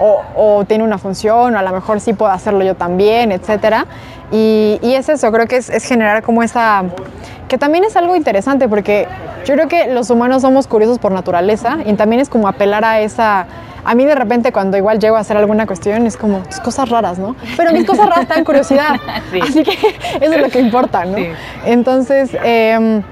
[0.00, 3.86] o, tiene una función o a lo mejor sí puedo hacerlo yo también, etcétera.
[4.32, 6.84] Y, es eso, creo que es, generar como esa
[7.48, 9.08] que también es algo interesante porque
[9.44, 13.00] yo creo que los humanos somos curiosos por naturaleza y también es como apelar a
[13.00, 13.46] esa
[13.82, 17.18] a mí de repente cuando igual llego a hacer alguna cuestión es como cosas raras,
[17.18, 17.34] ¿no?
[17.56, 18.94] Pero mis cosas raras dan curiosidad,
[19.42, 19.72] así que
[20.20, 21.16] eso es lo que importa, ¿no?
[21.64, 23.02] Entonces, eh,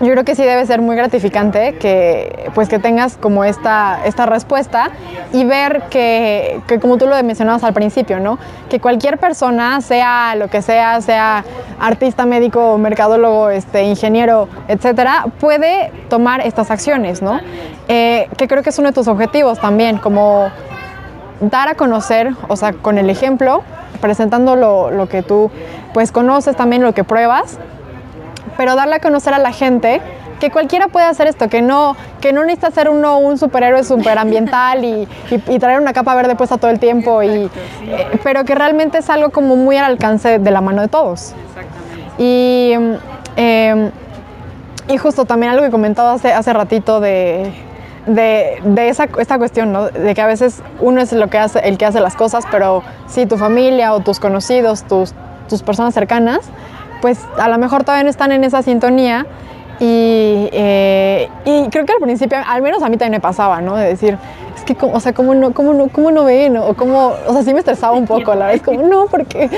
[0.00, 4.26] yo creo que sí debe ser muy gratificante que pues que tengas como esta, esta
[4.26, 4.90] respuesta
[5.32, 8.38] y ver que, que, como tú lo mencionabas al principio, ¿no?
[8.68, 11.44] Que cualquier persona, sea lo que sea, sea
[11.80, 17.40] artista, médico, mercadólogo, este, ingeniero, etcétera, puede tomar estas acciones, ¿no?
[17.88, 20.50] Eh, que creo que es uno de tus objetivos también, como
[21.40, 23.62] dar a conocer, o sea, con el ejemplo,
[24.00, 25.50] presentando lo, lo que tú
[25.94, 27.58] pues conoces también, lo que pruebas,
[28.56, 30.00] pero darle a conocer a la gente
[30.40, 34.84] que cualquiera puede hacer esto, que no, que no necesita ser uno un superhéroe superambiental
[34.84, 37.50] y, y, traer una capa verde puesta todo el tiempo, y, eh,
[38.22, 41.34] pero que realmente es algo como muy al alcance de la mano de todos.
[42.18, 42.72] Y,
[43.36, 43.90] em,
[44.88, 47.52] y justo también algo que comentaba hace, hace ratito de,
[48.06, 49.88] de, de esa, esta cuestión, ¿no?
[49.88, 52.82] de que a veces uno es lo que hace, el que hace las cosas, pero
[53.06, 55.12] si tu familia o tus conocidos, tus,
[55.48, 56.40] tus personas cercanas,
[57.00, 59.26] pues a lo mejor todavía no están en esa sintonía
[59.78, 63.76] y, eh, y, creo que al principio, al menos a mí también me pasaba, ¿no?
[63.76, 64.16] De decir,
[64.56, 66.56] es que, o sea, ¿cómo no, cómo no, cómo no ven?
[66.56, 69.50] O, cómo, o sea, sí me estresaba un poco, la verdad, es como, no, porque...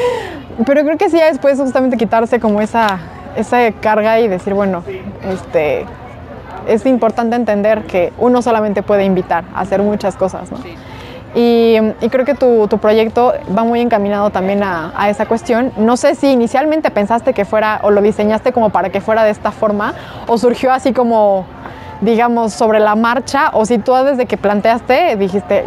[0.67, 2.99] Pero creo que sí, ya después justamente quitarse como esa,
[3.37, 4.83] esa carga y decir, bueno,
[5.31, 5.87] este,
[6.67, 10.59] es importante entender que uno solamente puede invitar a hacer muchas cosas, ¿no?
[11.35, 11.79] Y,
[12.11, 15.73] creo que tu, proyecto va muy encaminado también a, esa cuestión.
[15.77, 19.31] No sé si inicialmente pensaste que fuera o lo diseñaste como para que fuera de
[19.31, 19.95] esta forma
[20.27, 21.45] o surgió así como,
[22.01, 25.65] digamos, sobre la marcha o si tú desde que planteaste dijiste,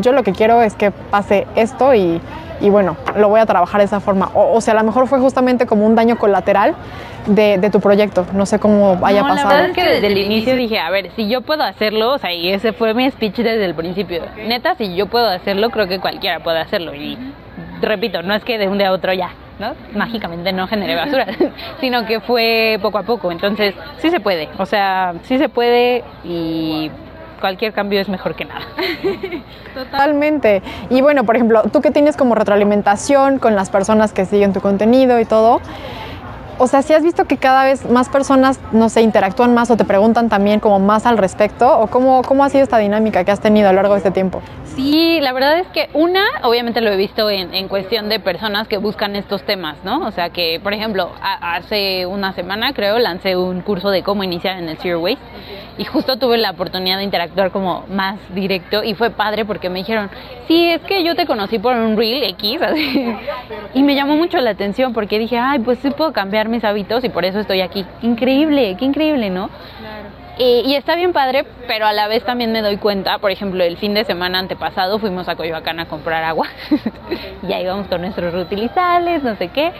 [0.00, 2.20] yo lo que quiero es que pase esto y,
[2.60, 4.30] y bueno, lo voy a trabajar de esa forma.
[4.34, 6.74] O, o sea, a lo mejor fue justamente como un daño colateral
[7.26, 8.26] de, de, tu proyecto.
[8.32, 9.48] No sé cómo haya pasado.
[9.48, 12.18] La verdad es que desde el inicio dije, a ver, si yo puedo hacerlo, o
[12.18, 14.22] sea, y ese fue mi speech desde el principio.
[14.46, 16.94] Neta, si yo puedo hacerlo, creo que cualquiera puede hacerlo.
[16.94, 17.18] Y
[17.80, 19.74] repito, no es que de un día a otro ya, ¿no?
[19.94, 21.26] Mágicamente no genere basura,
[21.80, 23.30] sino que fue poco a poco.
[23.30, 26.90] Entonces, sí se puede, o sea, sí se puede y
[27.42, 28.62] cualquier cambio es mejor que nada.
[29.74, 30.62] Totalmente.
[30.88, 34.60] Y bueno, por ejemplo, tú que tienes como retroalimentación con las personas que siguen tu
[34.60, 35.60] contenido y todo,
[36.62, 39.76] o sea, si has visto que cada vez más personas, no sé, interactúan más o
[39.76, 43.32] te preguntan también como más al respecto, o cómo, cómo ha sido esta dinámica que
[43.32, 44.40] has tenido a lo largo de este tiempo.
[44.76, 48.68] Sí, la verdad es que una, obviamente lo he visto en, en cuestión de personas
[48.68, 50.06] que buscan estos temas, ¿no?
[50.06, 54.56] O sea que, por ejemplo, hace una semana creo lancé un curso de cómo iniciar
[54.56, 55.20] en el Zero Waste
[55.78, 59.80] y justo tuve la oportunidad de interactuar como más directo y fue padre porque me
[59.80, 60.10] dijeron,
[60.46, 63.16] sí, es que yo te conocí por un reel X así.
[63.74, 67.02] y me llamó mucho la atención porque dije, ay, pues sí puedo cambiar mis hábitos
[67.02, 67.84] y por eso estoy aquí.
[68.02, 69.50] Increíble, qué increíble, ¿no?
[69.80, 70.22] Claro.
[70.38, 73.76] Y, está bien padre, pero a la vez también me doy cuenta, por ejemplo, el
[73.76, 76.48] fin de semana antepasado fuimos a Coyoacán a comprar agua.
[77.42, 79.72] ya íbamos con nuestros reutilizables, no sé qué.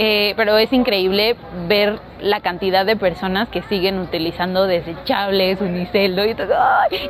[0.00, 1.34] Eh, pero es increíble
[1.66, 6.54] ver la cantidad de personas que siguen utilizando desechables, uniceldo y todo.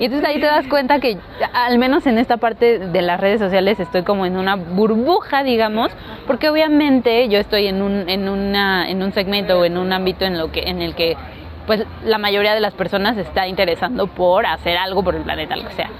[0.00, 1.18] Y entonces ahí te das cuenta que
[1.52, 5.90] al menos en esta parte de las redes sociales estoy como en una burbuja, digamos,
[6.26, 10.24] porque obviamente yo estoy en un, en una, en un segmento o en un ámbito
[10.24, 11.16] en lo que, en el que
[11.66, 15.68] pues la mayoría de las personas está interesando por hacer algo por el planeta, lo
[15.68, 15.90] que sea.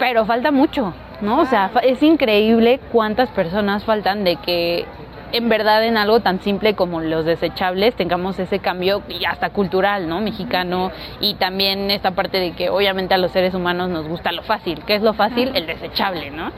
[0.00, 1.42] Pero falta mucho, ¿no?
[1.42, 4.86] O sea, es increíble cuántas personas faltan de que
[5.32, 10.08] en verdad en algo tan simple como los desechables tengamos ese cambio y hasta cultural,
[10.08, 10.20] ¿no?
[10.20, 14.42] Mexicano y también esta parte de que obviamente a los seres humanos nos gusta lo
[14.42, 14.82] fácil.
[14.86, 15.52] ¿Qué es lo fácil?
[15.54, 16.50] El desechable, ¿no?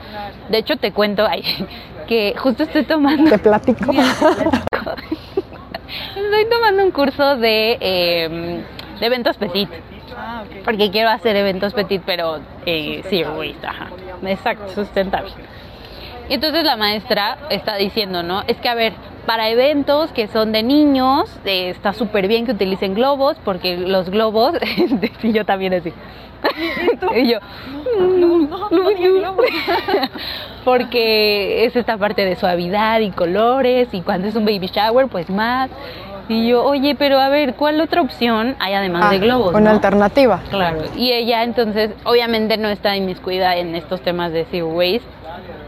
[0.49, 1.43] De hecho te cuento ay,
[2.07, 3.29] que justo estoy tomando...
[3.29, 3.91] Te platico.
[6.15, 8.63] Estoy tomando un curso de, em,
[8.99, 9.69] de eventos petit.
[10.15, 13.01] Ah, Porque quiero hacer eventos petit, pero eh,
[13.35, 13.87] waste, ajá.
[14.25, 15.31] Exacto, sustentable.
[16.29, 18.43] Y entonces la maestra está diciendo, ¿no?
[18.47, 18.93] Es que, a ver,
[19.25, 24.09] para eventos que son de niños, eh, está súper bien que utilicen globos, porque los
[24.09, 24.55] globos,
[25.23, 25.93] y yo también así.
[27.15, 27.39] ¿Y, yo,
[27.99, 29.35] no, no, no,
[30.65, 35.29] porque es esta parte de suavidad y colores, y cuando es un baby shower, pues
[35.29, 35.69] más.
[36.29, 39.53] Y yo, oye, pero a ver, ¿cuál otra opción hay además de ah, globos?
[39.53, 40.41] Una alternativa.
[40.49, 40.83] Claro.
[40.95, 45.03] Y ella entonces, obviamente no está inmiscuida en estos temas de zero waste,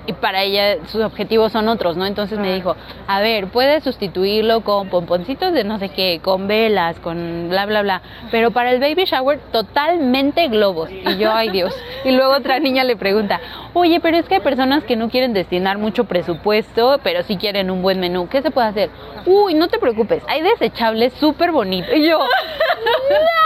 [0.07, 2.05] y para ella sus objetivos son otros, ¿no?
[2.05, 2.75] Entonces me dijo,
[3.07, 7.81] a ver, puedes sustituirlo con pomponcitos de no sé qué, con velas, con bla, bla,
[7.81, 10.89] bla, pero para el baby shower totalmente globos.
[10.91, 11.73] Y yo, ay Dios.
[12.03, 13.39] Y luego otra niña le pregunta,
[13.73, 17.71] oye, pero es que hay personas que no quieren destinar mucho presupuesto, pero sí quieren
[17.71, 18.89] un buen menú, ¿qué se puede hacer?
[19.25, 21.95] Uy, no te preocupes, hay desechables súper bonitos.
[21.95, 22.19] Y yo,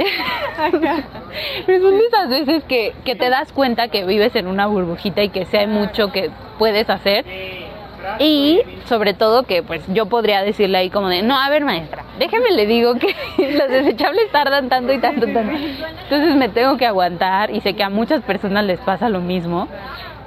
[1.66, 5.28] Pero son esas veces que, que te das cuenta que vives en una burbujita y
[5.28, 7.24] que sé hay mucho que puedes hacer.
[8.18, 12.04] Y sobre todo que pues yo podría decirle ahí como de, no, a ver maestra,
[12.18, 13.14] déjeme le digo que
[13.58, 15.52] los desechables tardan tanto y tanto, tanto.
[16.04, 19.68] Entonces me tengo que aguantar y sé que a muchas personas les pasa lo mismo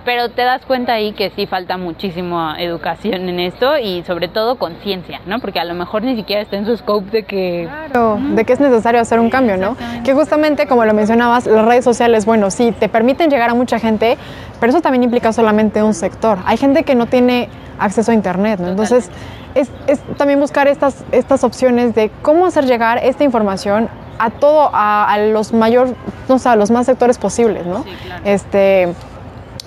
[0.06, 4.58] pero te das cuenta ahí que sí falta muchísimo educación en esto y sobre todo
[4.58, 5.40] conciencia, ¿no?
[5.40, 7.68] Porque a lo mejor ni siquiera está en su scope de que...
[7.68, 9.76] Claro, de que es necesario hacer un cambio, ¿no?
[10.04, 13.80] Que justamente como lo mencionabas, las redes sociales, bueno, sí, te permiten llegar a mucha
[13.80, 14.18] gente,
[14.60, 16.40] pero eso también implica solamente un sector.
[16.46, 18.70] Hay gente que no tiene acceso a Internet, ¿no?
[18.70, 19.10] Entonces,
[19.56, 23.90] es, es, también buscar estas, estas opciones de cómo hacer llegar esta información
[24.20, 25.96] a todo, a, los mayor,
[26.30, 27.84] no sé, a los más sectores posibles, ¿no?
[27.84, 28.22] Sí, claro.
[28.26, 28.94] Este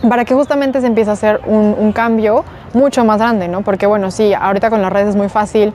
[0.09, 3.63] para que justamente se empiece a hacer un, cambio mucho más grande, ¿no?
[3.63, 5.73] Porque bueno, sí, ahorita con las redes es muy fácil,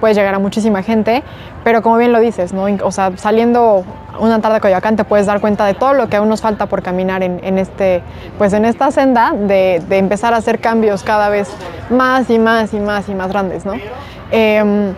[0.00, 1.22] puedes llegar a muchísima gente,
[1.64, 2.66] pero como bien lo dices, ¿no?
[2.84, 3.84] O sea, saliendo
[4.20, 6.66] una tarde a Coyoacán te puedes dar cuenta de todo lo que aún nos falta
[6.66, 8.02] por caminar en, este,
[8.38, 11.48] pues en esta senda de, empezar a hacer cambios cada vez
[11.90, 13.72] más y más y más y más grandes, ¿no?
[14.30, 14.94] Em,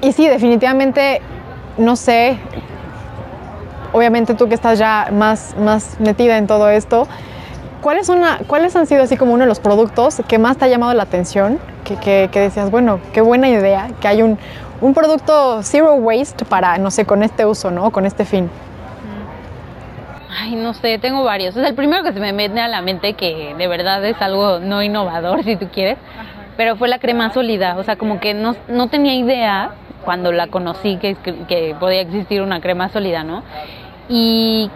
[0.00, 1.20] y sí, definitivamente,
[1.78, 2.38] no sé,
[3.92, 7.06] obviamente tú que estás ya más, más metida en todo esto,
[7.80, 10.68] ¿cuáles, son ¿cuáles han sido así como uno de los productos que más te ha
[10.68, 11.58] llamado la atención?
[11.84, 14.38] Que, decías, bueno, qué buena idea, que hay un,
[14.80, 17.90] un, producto zero waste para, no sé, con este uso, ¿no?
[17.90, 18.50] Con este fin.
[20.38, 21.56] Ay, no sé, tengo varios.
[21.56, 24.82] El primero que se me mete a la mente que de verdad es algo no
[24.82, 25.96] innovador, si tú quieres,
[26.56, 27.76] pero fue la crema sólida.
[27.78, 29.70] O sea, como que no, no tenía idea
[30.04, 31.16] cuando la conocí que,
[31.48, 33.42] que podía existir una crema sólida, ¿no?
[34.08, 34.70] Y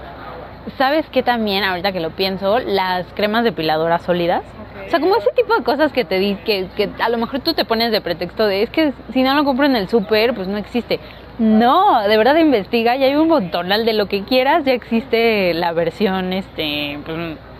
[0.77, 4.43] ¿Sabes qué también, ahorita que lo pienso, las cremas depiladoras sólidas?
[4.87, 7.41] O sea, como ese tipo de cosas que te di, que, que a lo mejor
[7.41, 10.35] tú te pones de pretexto de, es que si no lo compro en el súper,
[10.35, 11.01] pues no existe.
[11.39, 15.73] No, de verdad investiga y hay un montonal de lo que quieras, ya existe la
[15.73, 17.17] versión, este, pues,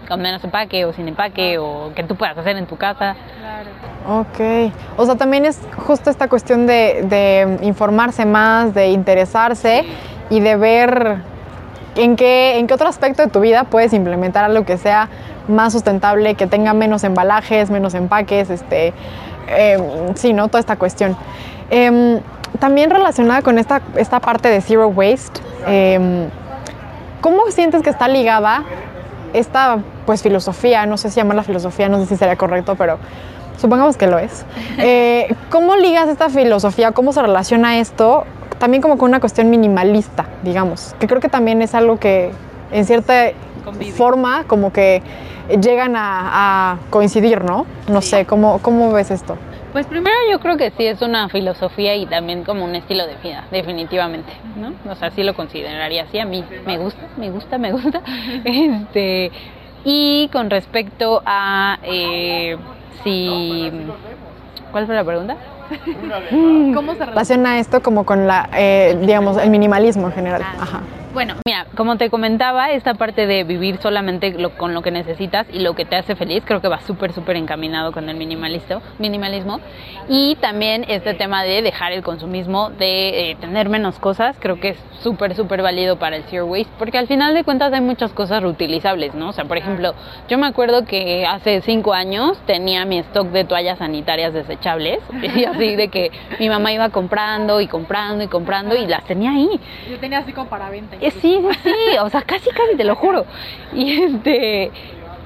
[0.07, 3.17] con menos empaque o sin empaque o que tú puedas hacer en tu casa.
[3.39, 4.21] Claro.
[4.21, 9.85] Ok, o sea, también es justo esta cuestión de, de informarse más, de interesarse
[10.31, 11.19] y de ver
[11.97, 15.09] en qué, en qué otro aspecto de tu vida puedes implementar algo que sea
[15.49, 18.93] más sustentable, que tenga menos embalajes, menos empaques, este,
[19.49, 19.79] eh,
[20.15, 20.49] sí, ¿no?
[20.49, 21.17] Toda esta cuestión.
[21.71, 22.21] Eh,
[22.59, 26.29] también relacionada con esta, esta parte de zero waste, eh,
[27.21, 28.65] ¿cómo sientes que está ligada
[29.33, 30.87] esta pues filosofía?
[30.87, 32.99] No sé si llamarla filosofía, no sé si sería correcto, pero
[33.59, 34.45] supongamos que lo es.
[34.79, 36.93] Eh, ¿Cómo ligas esta filosofía?
[36.93, 38.25] ¿Cómo se relaciona esto?
[38.61, 42.31] También como con una cuestión minimalista, digamos, que creo que también es algo que
[42.71, 43.33] en cierta
[43.65, 43.91] Convive.
[43.93, 45.03] forma como que
[45.61, 47.67] llegan a, a coincidir, ¿no?
[47.89, 48.11] No sí.
[48.11, 49.37] sé, ¿cómo, ¿cómo ves esto?
[49.73, 53.15] Pues primero yo creo que sí es una filosofía y también como un estilo de
[53.23, 54.73] vida, definitivamente, ¿no?
[54.91, 58.03] O sea, sí lo consideraría así, a mí me gusta, me gusta, me gusta.
[58.45, 59.33] Este,
[59.85, 62.59] y con respecto a eh,
[63.05, 63.73] si...
[64.71, 65.37] ¿Cuál fue la pregunta?
[66.75, 70.43] ¿Cómo se relaciona esto como con la, eh, digamos, el minimalismo en general?
[70.45, 70.81] Ah, Ajá.
[71.13, 75.45] Bueno, mira, como te comentaba, esta parte de vivir solamente lo, con lo que necesitas
[75.53, 78.81] y lo que te hace feliz, creo que va súper, súper encaminado con el minimalismo,
[79.01, 79.59] minimalismo.
[80.09, 84.69] Y también este tema de dejar el consumismo, de eh, tener menos cosas, creo que
[84.71, 88.13] es súper, súper válido para el zero waste, porque al final de cuentas hay muchas
[88.13, 89.31] cosas reutilizables, ¿no?
[89.31, 89.95] O sea, por ejemplo,
[90.29, 95.01] yo me acuerdo que hace cinco años tenía mi stock de toallas sanitarias desechables,
[95.35, 99.33] y así de que mi mamá iba comprando y comprando y comprando y las tenía
[99.33, 99.49] ahí.
[99.91, 101.00] Yo tenía así como para venta.
[101.01, 103.25] Sí, sí, sí, o sea, casi, casi te lo juro.
[103.73, 104.71] Y este,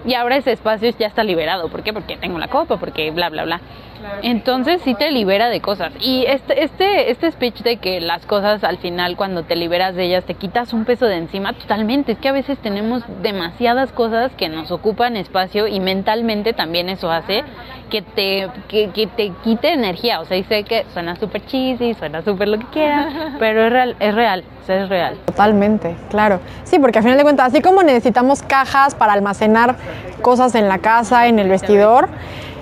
[0.07, 1.69] y ahora ese espacio ya está liberado.
[1.69, 1.93] ¿Por qué?
[1.93, 3.61] Porque tengo la copa, porque bla, bla, bla.
[4.05, 4.21] Claro.
[4.23, 5.93] Entonces sí te libera de cosas.
[5.99, 10.05] Y este, este, este speech de que las cosas al final cuando te liberas de
[10.05, 12.12] ellas te quitas un peso de encima totalmente.
[12.12, 17.11] Es que a veces tenemos demasiadas cosas que nos ocupan espacio y mentalmente también eso
[17.11, 17.45] hace
[17.90, 20.21] que te, que, que te quite energía.
[20.21, 23.73] O sea, y sé que suena súper cheesy, suena súper lo que quieras, pero es
[23.73, 25.17] real, es real, o sea, es real.
[25.25, 26.40] Totalmente, claro.
[26.64, 29.77] Sí, porque al final de cuentas, así como necesitamos cajas para almacenar
[30.21, 32.09] cosas en la casa, en el vestidor,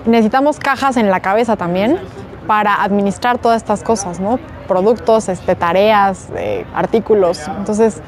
[0.07, 1.99] necesitamos cajas en la cabeza también
[2.47, 4.39] para administrar todas estas cosas, ¿no?
[4.67, 7.49] Productos, este, tareas, eh, artículos.
[7.49, 8.01] Entonces,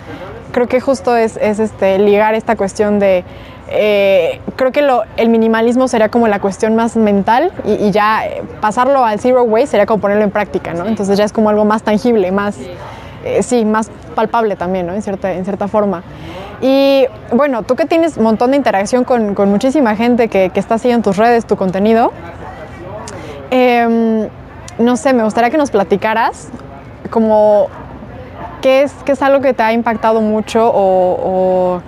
[0.53, 3.25] creo que justo es, es este, ligar esta cuestión de...
[3.71, 8.23] Eh, creo que lo, el minimalismo sería como la cuestión más mental y, y, ya
[8.61, 10.85] pasarlo al zero waste sería como ponerlo en práctica, ¿no?
[10.85, 12.59] Entonces ya es como algo más tangible, más,
[13.25, 14.95] eh, sí, más palpable también, ¿no?
[14.95, 16.03] En cierta, en cierta forma.
[16.61, 21.11] Y bueno, tú que tienes un montón de interacción con, muchísima gente que, está siguiendo
[21.11, 22.13] tus redes, tu contenido,
[23.51, 24.29] eh,
[24.79, 26.49] no sé, me gustaría que nos platicaras
[27.11, 27.69] como
[28.63, 31.81] qué es, qué es algo que te ha impactado mucho o,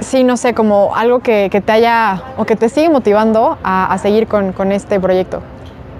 [0.00, 4.26] sí, no sé, como algo que, te haya o que te sigue motivando a, seguir
[4.26, 5.42] con este proyecto.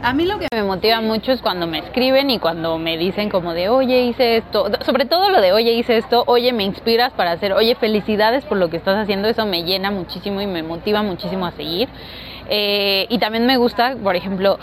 [0.00, 3.28] A mí lo que me motiva mucho es cuando me escriben y cuando me dicen
[3.28, 7.12] como de, oye, hice esto, sobre todo lo de, oye, hice esto, oye, me inspiras
[7.12, 10.62] para hacer, oye, felicidades por lo que estás haciendo, eso me llena muchísimo y me
[10.62, 11.88] motiva muchísimo a seguir.
[12.48, 14.60] Eh, y también me gusta, por ejemplo,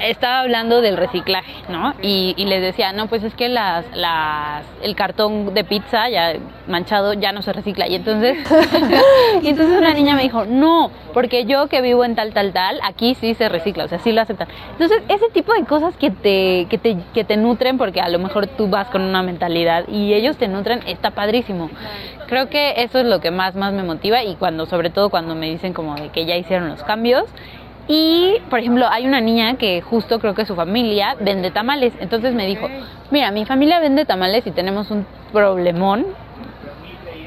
[0.00, 1.94] estaba hablando del reciclaje, ¿no?
[2.02, 6.34] Y, y, les decía, no, pues es que las, las, el cartón de pizza ya
[6.66, 7.88] manchado ya no se recicla.
[7.88, 8.38] Y entonces,
[9.42, 12.80] y entonces una niña me dijo, no, porque yo que vivo en tal, tal, tal,
[12.82, 14.48] aquí sí se recicla, o sea, sí lo aceptan.
[14.72, 18.18] Entonces, ese tipo de cosas que te, que te, que te nutren, porque a lo
[18.18, 21.70] mejor tú vas con una mentalidad y ellos te nutren, está padrísimo.
[22.26, 25.34] Creo que eso es lo que más, más me motiva y cuando, sobre todo cuando
[25.34, 27.24] me dicen como de que ya hicieron los cambios,
[27.88, 31.94] y, por ejemplo, hay una niña que justo creo que su familia vende tamales.
[32.00, 32.68] Entonces me dijo,
[33.10, 36.06] mira, mi familia vende tamales y tenemos un problemón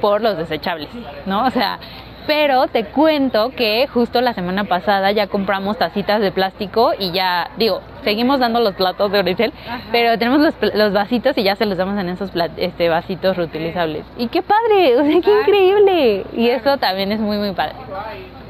[0.02, 0.89] por los desechables,
[1.26, 1.45] ¿no?
[1.45, 1.80] O sea,
[2.28, 7.50] pero te cuento que justo la semana pasada ya compramos tacitas de plástico y ya,
[7.58, 9.54] digo, seguimos dando los platos de Oricel,
[9.91, 13.36] pero tenemos los, los, vasitos y ya se los damos en esos plat, este, vasitos
[13.36, 14.06] reutilizables.
[14.17, 16.26] Y qué padre, o sea, qué increíble.
[16.34, 17.76] Y eso también es muy, muy padre.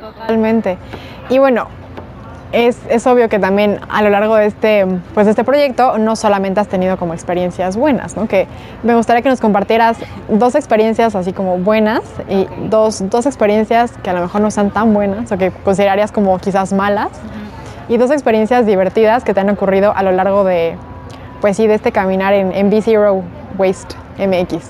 [0.01, 0.77] Totalmente.
[1.29, 1.69] Y bueno,
[2.51, 6.15] es, es, obvio que también a lo largo de este, pues de este proyecto no
[6.15, 8.27] solamente has tenido como experiencias buenas, ¿no?
[8.27, 8.47] que
[8.83, 14.09] me gustaría que nos compartieras dos experiencias así como buenas y dos, dos experiencias que
[14.09, 17.09] a lo mejor no sean tan buenas o que considerarías como quizás malas
[17.89, 20.77] y dos experiencias divertidas que te han ocurrido a lo largo de,
[21.41, 23.23] pues sí, de este caminar en, en B-Zero
[23.57, 24.69] Waste MX.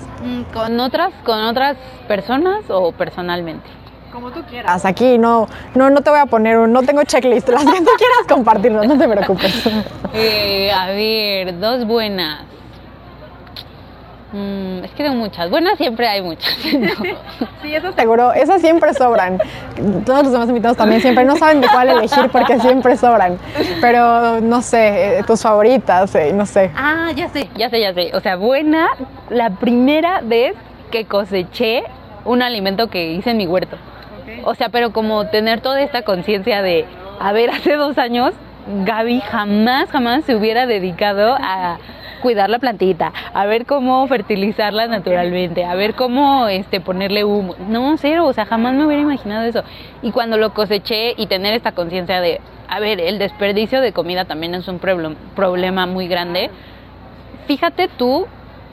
[0.52, 1.76] ¿Con otras, ¿Con otras
[2.08, 3.81] personas o personalmente?
[4.12, 4.84] Como tú quieras.
[4.84, 7.90] Aquí no, no, no te voy a poner un, no tengo checklist, las que tú
[7.96, 9.68] quieras compartirlo, no te preocupes.
[10.14, 12.40] Eh, a ver, dos buenas.
[14.32, 15.48] Mm, es que tengo muchas.
[15.48, 16.54] Buenas siempre hay muchas.
[17.62, 18.32] Sí, eso seguro.
[18.34, 19.38] Esas siempre sobran.
[20.04, 23.38] Todos los demás invitados también siempre no saben de cuál elegir porque siempre sobran.
[23.80, 26.70] Pero no sé, eh, tus favoritas, eh, no sé.
[26.76, 28.10] ah, ya sé, ya sé, ya sé.
[28.14, 28.88] O sea, buena,
[29.30, 30.54] la primera vez
[30.90, 31.84] que coseché
[32.26, 33.78] un alimento que hice en mi huerto.
[34.44, 36.86] O sea, pero como tener toda esta conciencia de,
[37.20, 38.32] a ver, hace dos años
[38.84, 41.78] Gaby jamás, jamás se hubiera dedicado a
[42.22, 47.56] cuidar la plantita, a ver cómo fertilizarla naturalmente, a ver cómo este ponerle humo.
[47.68, 49.64] No, cero, o sea, jamás me hubiera imaginado eso.
[50.02, 54.24] Y cuando lo coseché y tener esta conciencia de, a ver, el desperdicio de comida
[54.24, 56.50] también es un problem- problema muy grande.
[57.48, 58.26] Fíjate tú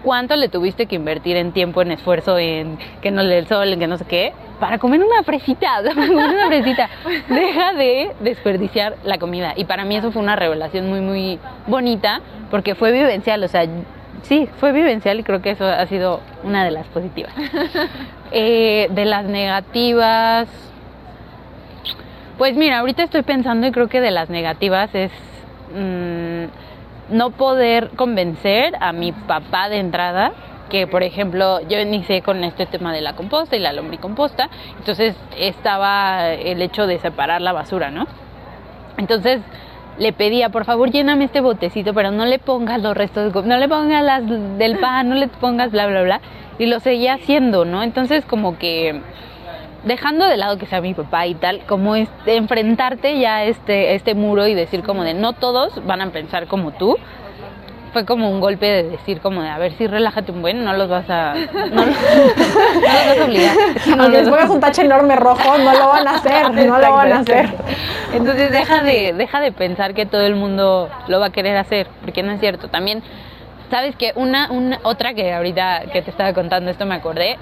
[0.03, 3.73] cuánto le tuviste que invertir en tiempo, en esfuerzo, en que no le el sol,
[3.73, 6.89] en que no sé qué, para comer una sea, para comer una fresita.
[7.27, 9.53] Deja de desperdiciar la comida.
[9.55, 13.65] Y para mí eso fue una revelación muy, muy bonita, porque fue vivencial, o sea,
[14.23, 17.33] sí, fue vivencial y creo que eso ha sido una de las positivas.
[18.31, 20.47] Eh, de las negativas,
[22.37, 25.11] pues mira, ahorita estoy pensando y creo que de las negativas es
[25.75, 26.45] mm,
[27.09, 30.31] no poder convencer a mi papá de entrada
[30.69, 35.15] que por ejemplo yo inicié con este tema de la composta y la lombricomposta, entonces
[35.37, 38.07] estaba el hecho de separar la basura, ¿no?
[38.97, 39.41] Entonces
[39.97, 43.67] le pedía, por favor, lléname este botecito, pero no le pongas los restos, no le
[43.67, 44.23] pongas las
[44.57, 46.21] del pan, no le pongas bla, bla, bla.
[46.57, 47.83] Y lo seguía haciendo, ¿no?
[47.83, 49.01] Entonces como que
[49.83, 53.43] dejando de lado que sea mi papá y tal, como es de enfrentarte ya a
[53.45, 56.97] este, este muro y decir como de no todos van a pensar como tú.
[57.93, 60.73] Fue como un golpe de decir como de a ver si relájate un buen, no
[60.73, 61.95] los vas a no, los-
[62.75, 63.55] no los vas a obligar.
[63.97, 67.11] No les pongas un tache enorme rojo, no lo van a hacer, no lo van
[67.13, 67.45] a hacer.
[67.45, 67.63] Exacto.
[68.13, 71.87] Entonces deja de, deja de pensar que todo el mundo lo va a querer hacer,
[72.01, 72.67] porque no es cierto.
[72.67, 73.01] También,
[73.71, 77.37] sabes que una, una otra que ahorita que te estaba contando esto me acordé,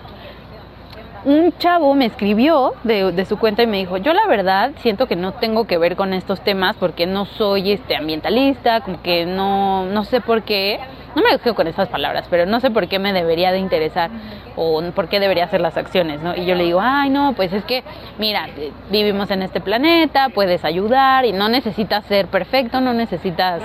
[1.27, 5.17] un chavo me escribió de, su cuenta y me dijo, yo la verdad siento que
[5.17, 9.85] no tengo que ver con estos temas porque no soy este ambientalista, como que no,
[9.87, 10.79] no sé por qué,
[11.15, 14.09] no me dijo con esas palabras, pero no sé por qué me debería de interesar
[14.55, 16.33] o por qué debería hacer las acciones, ¿no?
[16.33, 17.83] Y yo le digo, ay, no, pues es que,
[18.17, 23.61] mira, eh, vivimos en este planeta, puedes ayudar y no necesitas ser perfecto, no necesitas...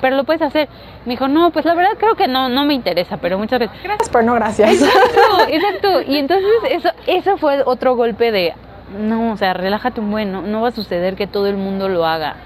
[0.00, 0.68] Pero lo puedes hacer.
[1.04, 3.76] Me dijo, no, pues la verdad creo que no, no me interesa, pero muchas veces,
[3.82, 4.72] Gracias, pero no gracias.
[4.72, 6.02] Exacto, exacto.
[6.02, 8.54] Y entonces eso, eso fue otro golpe de,
[8.98, 11.88] no, o sea, relájate un buen, no, no va a suceder que todo el mundo
[11.88, 12.36] lo haga.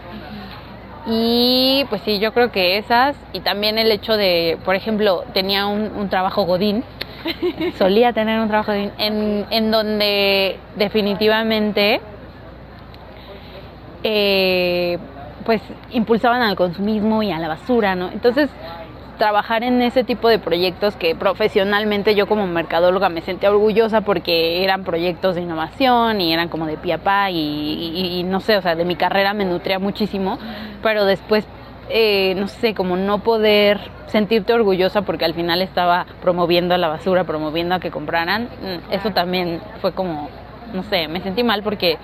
[1.06, 5.66] Y pues sí, yo creo que esas, y también el hecho de, por ejemplo, tenía
[5.66, 6.84] un, un trabajo godín,
[7.78, 12.00] solía tener un trabajo godín, en, en donde definitivamente
[14.04, 14.98] eh,
[15.42, 18.08] pues impulsaban al consumismo y a la basura, ¿no?
[18.10, 18.50] Entonces,
[19.18, 24.64] trabajar en ese tipo de proyectos que profesionalmente yo como mercadóloga me sentía orgullosa porque
[24.64, 28.40] eran proyectos de innovación y eran como de pie a pa y, y- y no
[28.40, 30.38] sé, o sea, de mi carrera me nutría muchísimo,
[30.82, 31.46] pero después,
[31.90, 36.88] eh, no sé, como no poder sentirte orgullosa porque al final estaba promoviendo a la
[36.88, 40.30] basura, promoviendo a que compraran, mm, eso también fue como,
[40.74, 41.98] no sé, me sentí mal porque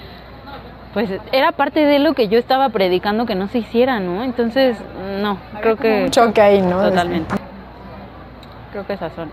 [0.93, 4.23] pues era parte de lo que yo estaba predicando que no se hiciera, ¿no?
[4.25, 4.77] Entonces,
[5.21, 6.05] no, creo que...
[6.05, 6.83] Un choque ahí, ¿no?
[6.83, 7.35] Totalmente.
[8.73, 9.31] Creo que esas son.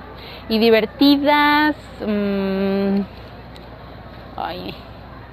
[0.50, 1.76] Y divertidas...
[2.06, 3.00] mm,
[4.38, 4.76] ay,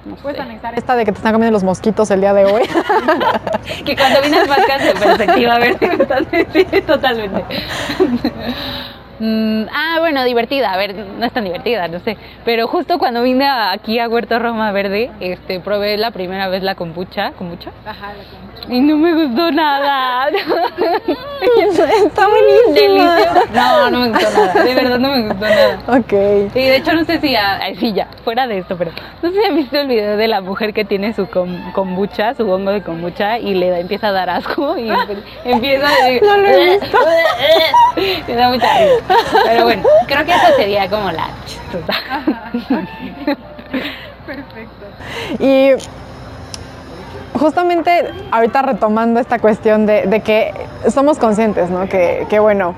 [0.05, 0.43] no Puedes sé.
[0.43, 2.63] anexar esta de que te están comiendo los mosquitos el día de hoy.
[3.85, 7.43] Que cuando al podcast de perspectiva verde, totalmente, sí, totalmente.
[9.19, 10.73] Mm, ah, bueno, divertida.
[10.73, 12.17] A ver, no es tan divertida, no sé.
[12.45, 16.75] Pero justo cuando vine aquí a Huerto Roma Verde, este, probé la primera vez la
[16.75, 18.73] kombucha, kombucha, Ajá, la kombucha.
[18.73, 20.29] y no me gustó nada.
[22.05, 23.15] Está buenísima.
[23.15, 23.47] Delicioso.
[23.53, 24.63] No, no me gustó nada.
[24.63, 25.79] De verdad no me gustó nada.
[25.87, 26.13] Ok.
[26.55, 28.91] Y de hecho no sé si, a- sí, ya, fuera de esto, pero
[29.21, 32.33] no sé si han visto el video de la mujer que tiene su com- kombucha,
[32.35, 34.89] su hongo de kombucha y le da- empieza a dar asco y
[35.45, 36.97] empieza a decir, No lo he visto.
[38.27, 39.02] me da mucha risa.
[39.45, 41.93] Pero bueno, creo que esa sería como la chistosa.
[44.25, 44.85] Perfecto.
[45.39, 45.71] Y
[47.37, 50.53] justamente ahorita retomando esta cuestión de, de que
[50.89, 51.89] somos conscientes, ¿no?
[51.89, 52.75] Que, que bueno,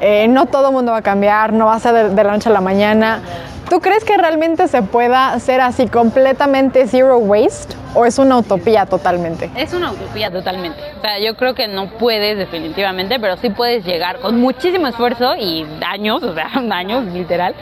[0.00, 2.48] eh, no todo mundo va a cambiar, no va a ser de, de la noche
[2.48, 3.20] a la mañana.
[3.68, 8.84] ¿Tú crees que realmente se pueda ser así completamente zero waste o es una utopía
[8.84, 9.50] totalmente?
[9.56, 10.78] Es una utopía totalmente.
[10.98, 15.34] O sea, yo creo que no puedes definitivamente, pero sí puedes llegar con muchísimo esfuerzo
[15.36, 17.54] y años, o sea, años literal,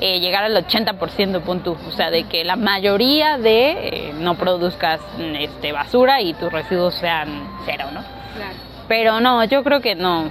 [0.00, 1.76] eh, llegar al 80% punto.
[1.86, 5.00] O sea, de que la mayoría de eh, no produzcas
[5.38, 8.00] este, basura y tus residuos sean cero, ¿no?
[8.34, 8.54] Claro.
[8.88, 10.30] Pero no, yo creo que no.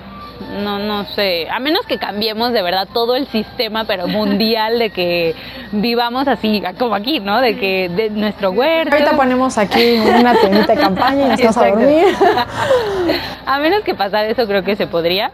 [0.63, 1.47] No, no sé.
[1.49, 5.35] A menos que cambiemos de verdad todo el sistema, pero mundial, de que
[5.71, 7.41] vivamos así, como aquí, ¿no?
[7.41, 8.95] De que de nuestro huerto.
[8.95, 12.05] Ahorita ponemos aquí una tiendita de campaña y nos vamos a dormir.
[13.45, 15.31] a menos que pasara eso, creo que se podría.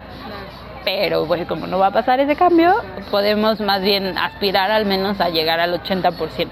[0.83, 2.75] Pero pues como no va a pasar ese cambio,
[3.09, 6.47] podemos más bien aspirar al menos a llegar al 80%,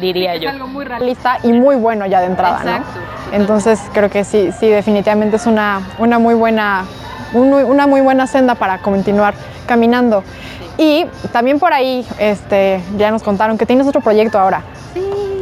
[0.00, 0.48] diría Es yo.
[0.48, 1.34] algo muy realista.
[1.34, 2.70] Lista y muy bueno ya de entrada, ¿no?
[2.70, 3.00] Exacto.
[3.32, 6.86] Entonces creo que sí, sí, definitivamente es una, una muy buena,
[7.36, 9.34] un- una muy buena senda para continuar
[9.66, 10.24] caminando.
[10.78, 14.62] Y también por ahí, este, ya nos contaron que tienes otro proyecto ahora,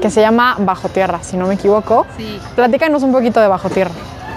[0.01, 2.07] que se llama Bajo Tierra, si no me equivoco.
[2.16, 2.38] Sí.
[2.55, 3.90] Platícanos un poquito de Bajo Tierra.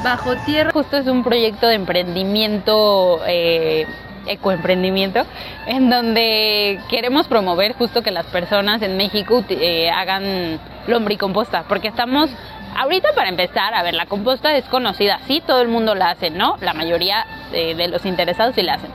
[0.03, 3.85] Bajo Tierra justo es un proyecto de emprendimiento, eh,
[4.27, 5.21] ecoemprendimiento,
[5.67, 12.29] en donde queremos promover justo que las personas en México eh, hagan lombricomposta, porque estamos,
[12.78, 16.30] ahorita para empezar, a ver, la composta es conocida, sí, todo el mundo la hace,
[16.30, 16.57] ¿no?
[16.61, 18.91] La mayoría eh, de los interesados sí la hacen.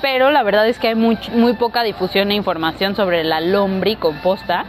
[0.00, 4.64] Pero la verdad es que hay muy, muy poca difusión e información sobre la lombricomposta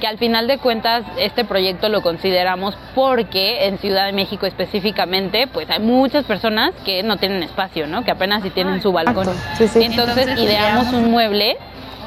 [0.00, 5.46] que al final de cuentas este proyecto lo consideramos porque en Ciudad de México específicamente
[5.46, 8.02] pues hay muchas personas que no tienen espacio, ¿no?
[8.02, 9.28] Que apenas si tienen su balcón.
[9.56, 9.84] Sí, sí.
[9.84, 11.56] Entonces, Entonces, ideamos ideamos- un mueble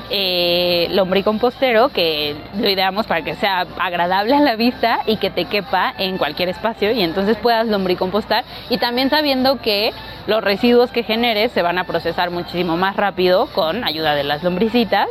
[0.10, 5.46] eh, lombricompostero que lo ideamos para que sea agradable a la vista y que te
[5.46, 9.94] quepa en cualquier espacio y entonces puedas lombricompostar y también sabiendo que
[10.28, 14.44] los residuos que generes se van a procesar muchísimo más rápido con ayuda de las
[14.44, 15.08] lombricitas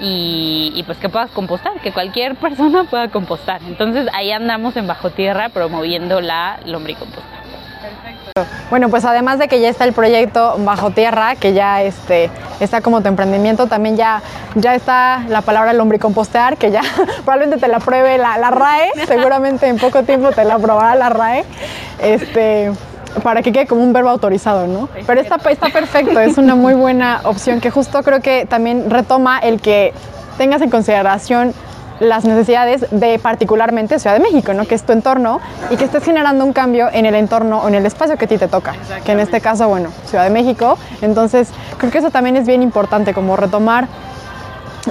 [0.00, 3.60] y, y pues que puedas compostar, que cualquier persona pueda compostar.
[3.66, 7.44] Entonces ahí andamos en bajo tierra promoviendo la lombricomposta.
[8.68, 12.80] Bueno, pues además de que ya está el proyecto Bajo Tierra, que ya este, está
[12.80, 14.22] como tu emprendimiento, también ya,
[14.56, 16.80] ya está la palabra lombricompostear, que ya
[17.24, 21.10] probablemente te la pruebe la, la RAE, seguramente en poco tiempo te la aprobará la
[21.10, 21.44] RAE,
[22.00, 22.72] este,
[23.22, 24.88] para que quede como un verbo autorizado, ¿no?
[25.06, 29.38] Pero está, está perfecto, es una muy buena opción que justo creo que también retoma
[29.38, 29.92] el que
[30.36, 31.54] tengas en consideración
[32.00, 34.66] las necesidades de particularmente Ciudad de México, ¿no?
[34.66, 35.40] que es tu entorno
[35.70, 38.28] y que estés generando un cambio en el entorno o en el espacio que a
[38.28, 38.74] ti te toca,
[39.04, 40.76] que en este caso, bueno, Ciudad de México.
[41.02, 43.86] Entonces, creo que eso también es bien importante, como retomar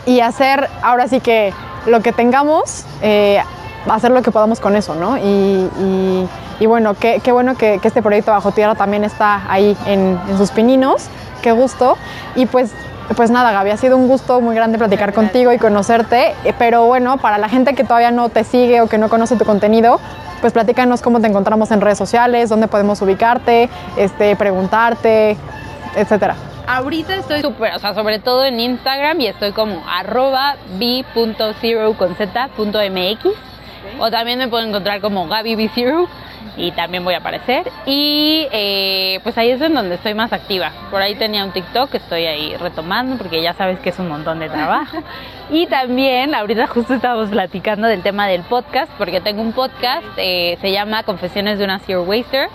[0.05, 1.53] y hacer ahora sí que
[1.85, 3.41] lo que tengamos, eh,
[3.89, 5.17] hacer lo que podamos con eso, ¿no?
[5.17, 6.29] Y, y-
[6.65, 10.37] bueno, qué, qué bueno que, que este proyecto Bajo Tierra también está ahí en, en
[10.37, 11.07] sus pininos,
[11.41, 11.97] qué gusto.
[12.35, 12.71] Y pues,
[13.16, 16.86] pues nada, Gaby, ha sido un gusto muy grande platicar contigo y conocerte, eh, pero
[16.86, 19.99] bueno, para la gente que todavía no te sigue o que no conoce tu contenido,
[20.41, 25.38] pues platícanos cómo te encontramos en redes sociales, dónde podemos ubicarte, este, preguntarte,
[25.95, 26.36] etcétera.
[26.66, 32.16] Ahorita estoy súper, o sea, sobre todo en Instagram y estoy como arroba b.zero con.
[33.99, 36.07] O también me pueden encontrar como Gaby B Zero
[36.57, 37.69] y también voy a aparecer.
[37.85, 40.71] Y eh, pues ahí es en donde estoy más activa.
[40.91, 44.09] Por ahí tenía un TikTok que estoy ahí retomando porque ya sabes que es un
[44.09, 44.97] montón de trabajo.
[45.49, 50.57] Y también ahorita justo estábamos platicando del tema del podcast porque tengo un podcast, eh,
[50.61, 52.49] se llama Confesiones de una Zero Waster.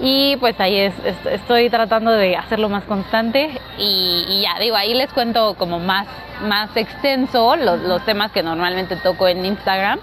[0.00, 4.76] Y pues ahí es, es- estoy tratando de hacerlo más constante y, y ya, digo,
[4.76, 6.06] ahí les cuento como más,
[6.42, 9.98] más extenso los, los temas que normalmente toco en Instagram,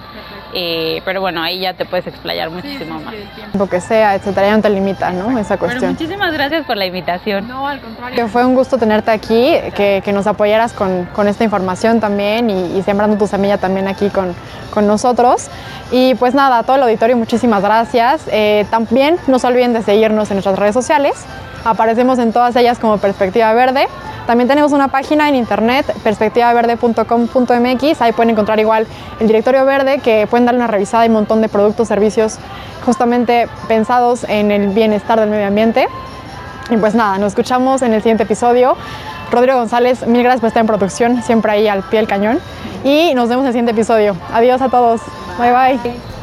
[0.54, 3.14] eh, pero bueno, ahí ya te puedes explayar muchísimo más.
[3.54, 5.38] Lo que sea, etcétera, ya no te limita, ¿no?
[5.38, 5.92] Esa Pero cuestión.
[5.92, 7.48] muchísimas gracias por la invitación.
[7.48, 8.16] No, al contrario.
[8.16, 12.50] Que fue un gusto tenerte aquí, que, que nos apoyaras con, con esta información también
[12.50, 14.34] y, y sembrando tu semilla también aquí con,
[14.74, 15.48] con nosotros.
[15.92, 18.24] Y pues nada, a todo el auditorio, muchísimas gracias.
[18.32, 21.26] Eh, también no olviden de seguirnos en nuestras redes sociales.
[21.66, 23.88] Aparecemos en todas ellas como Perspectiva Verde.
[24.28, 28.02] También tenemos una página en internet, perspectivaverde.com.mx.
[28.02, 28.86] Ahí pueden encontrar igual
[29.20, 32.38] el directorio verde, que pueden darle una revisada y un montón de productos, servicios
[32.86, 35.88] justamente pensados en el bienestar del medio ambiente.
[36.70, 38.76] Y pues nada, nos escuchamos en el siguiente episodio.
[39.32, 42.40] Rodrigo González, mil gracias por estar en producción, siempre ahí al pie del cañón.
[42.84, 44.16] Y nos vemos en el siguiente episodio.
[44.34, 45.02] Adiós a todos.
[45.38, 45.52] bye.
[45.52, 46.17] bye.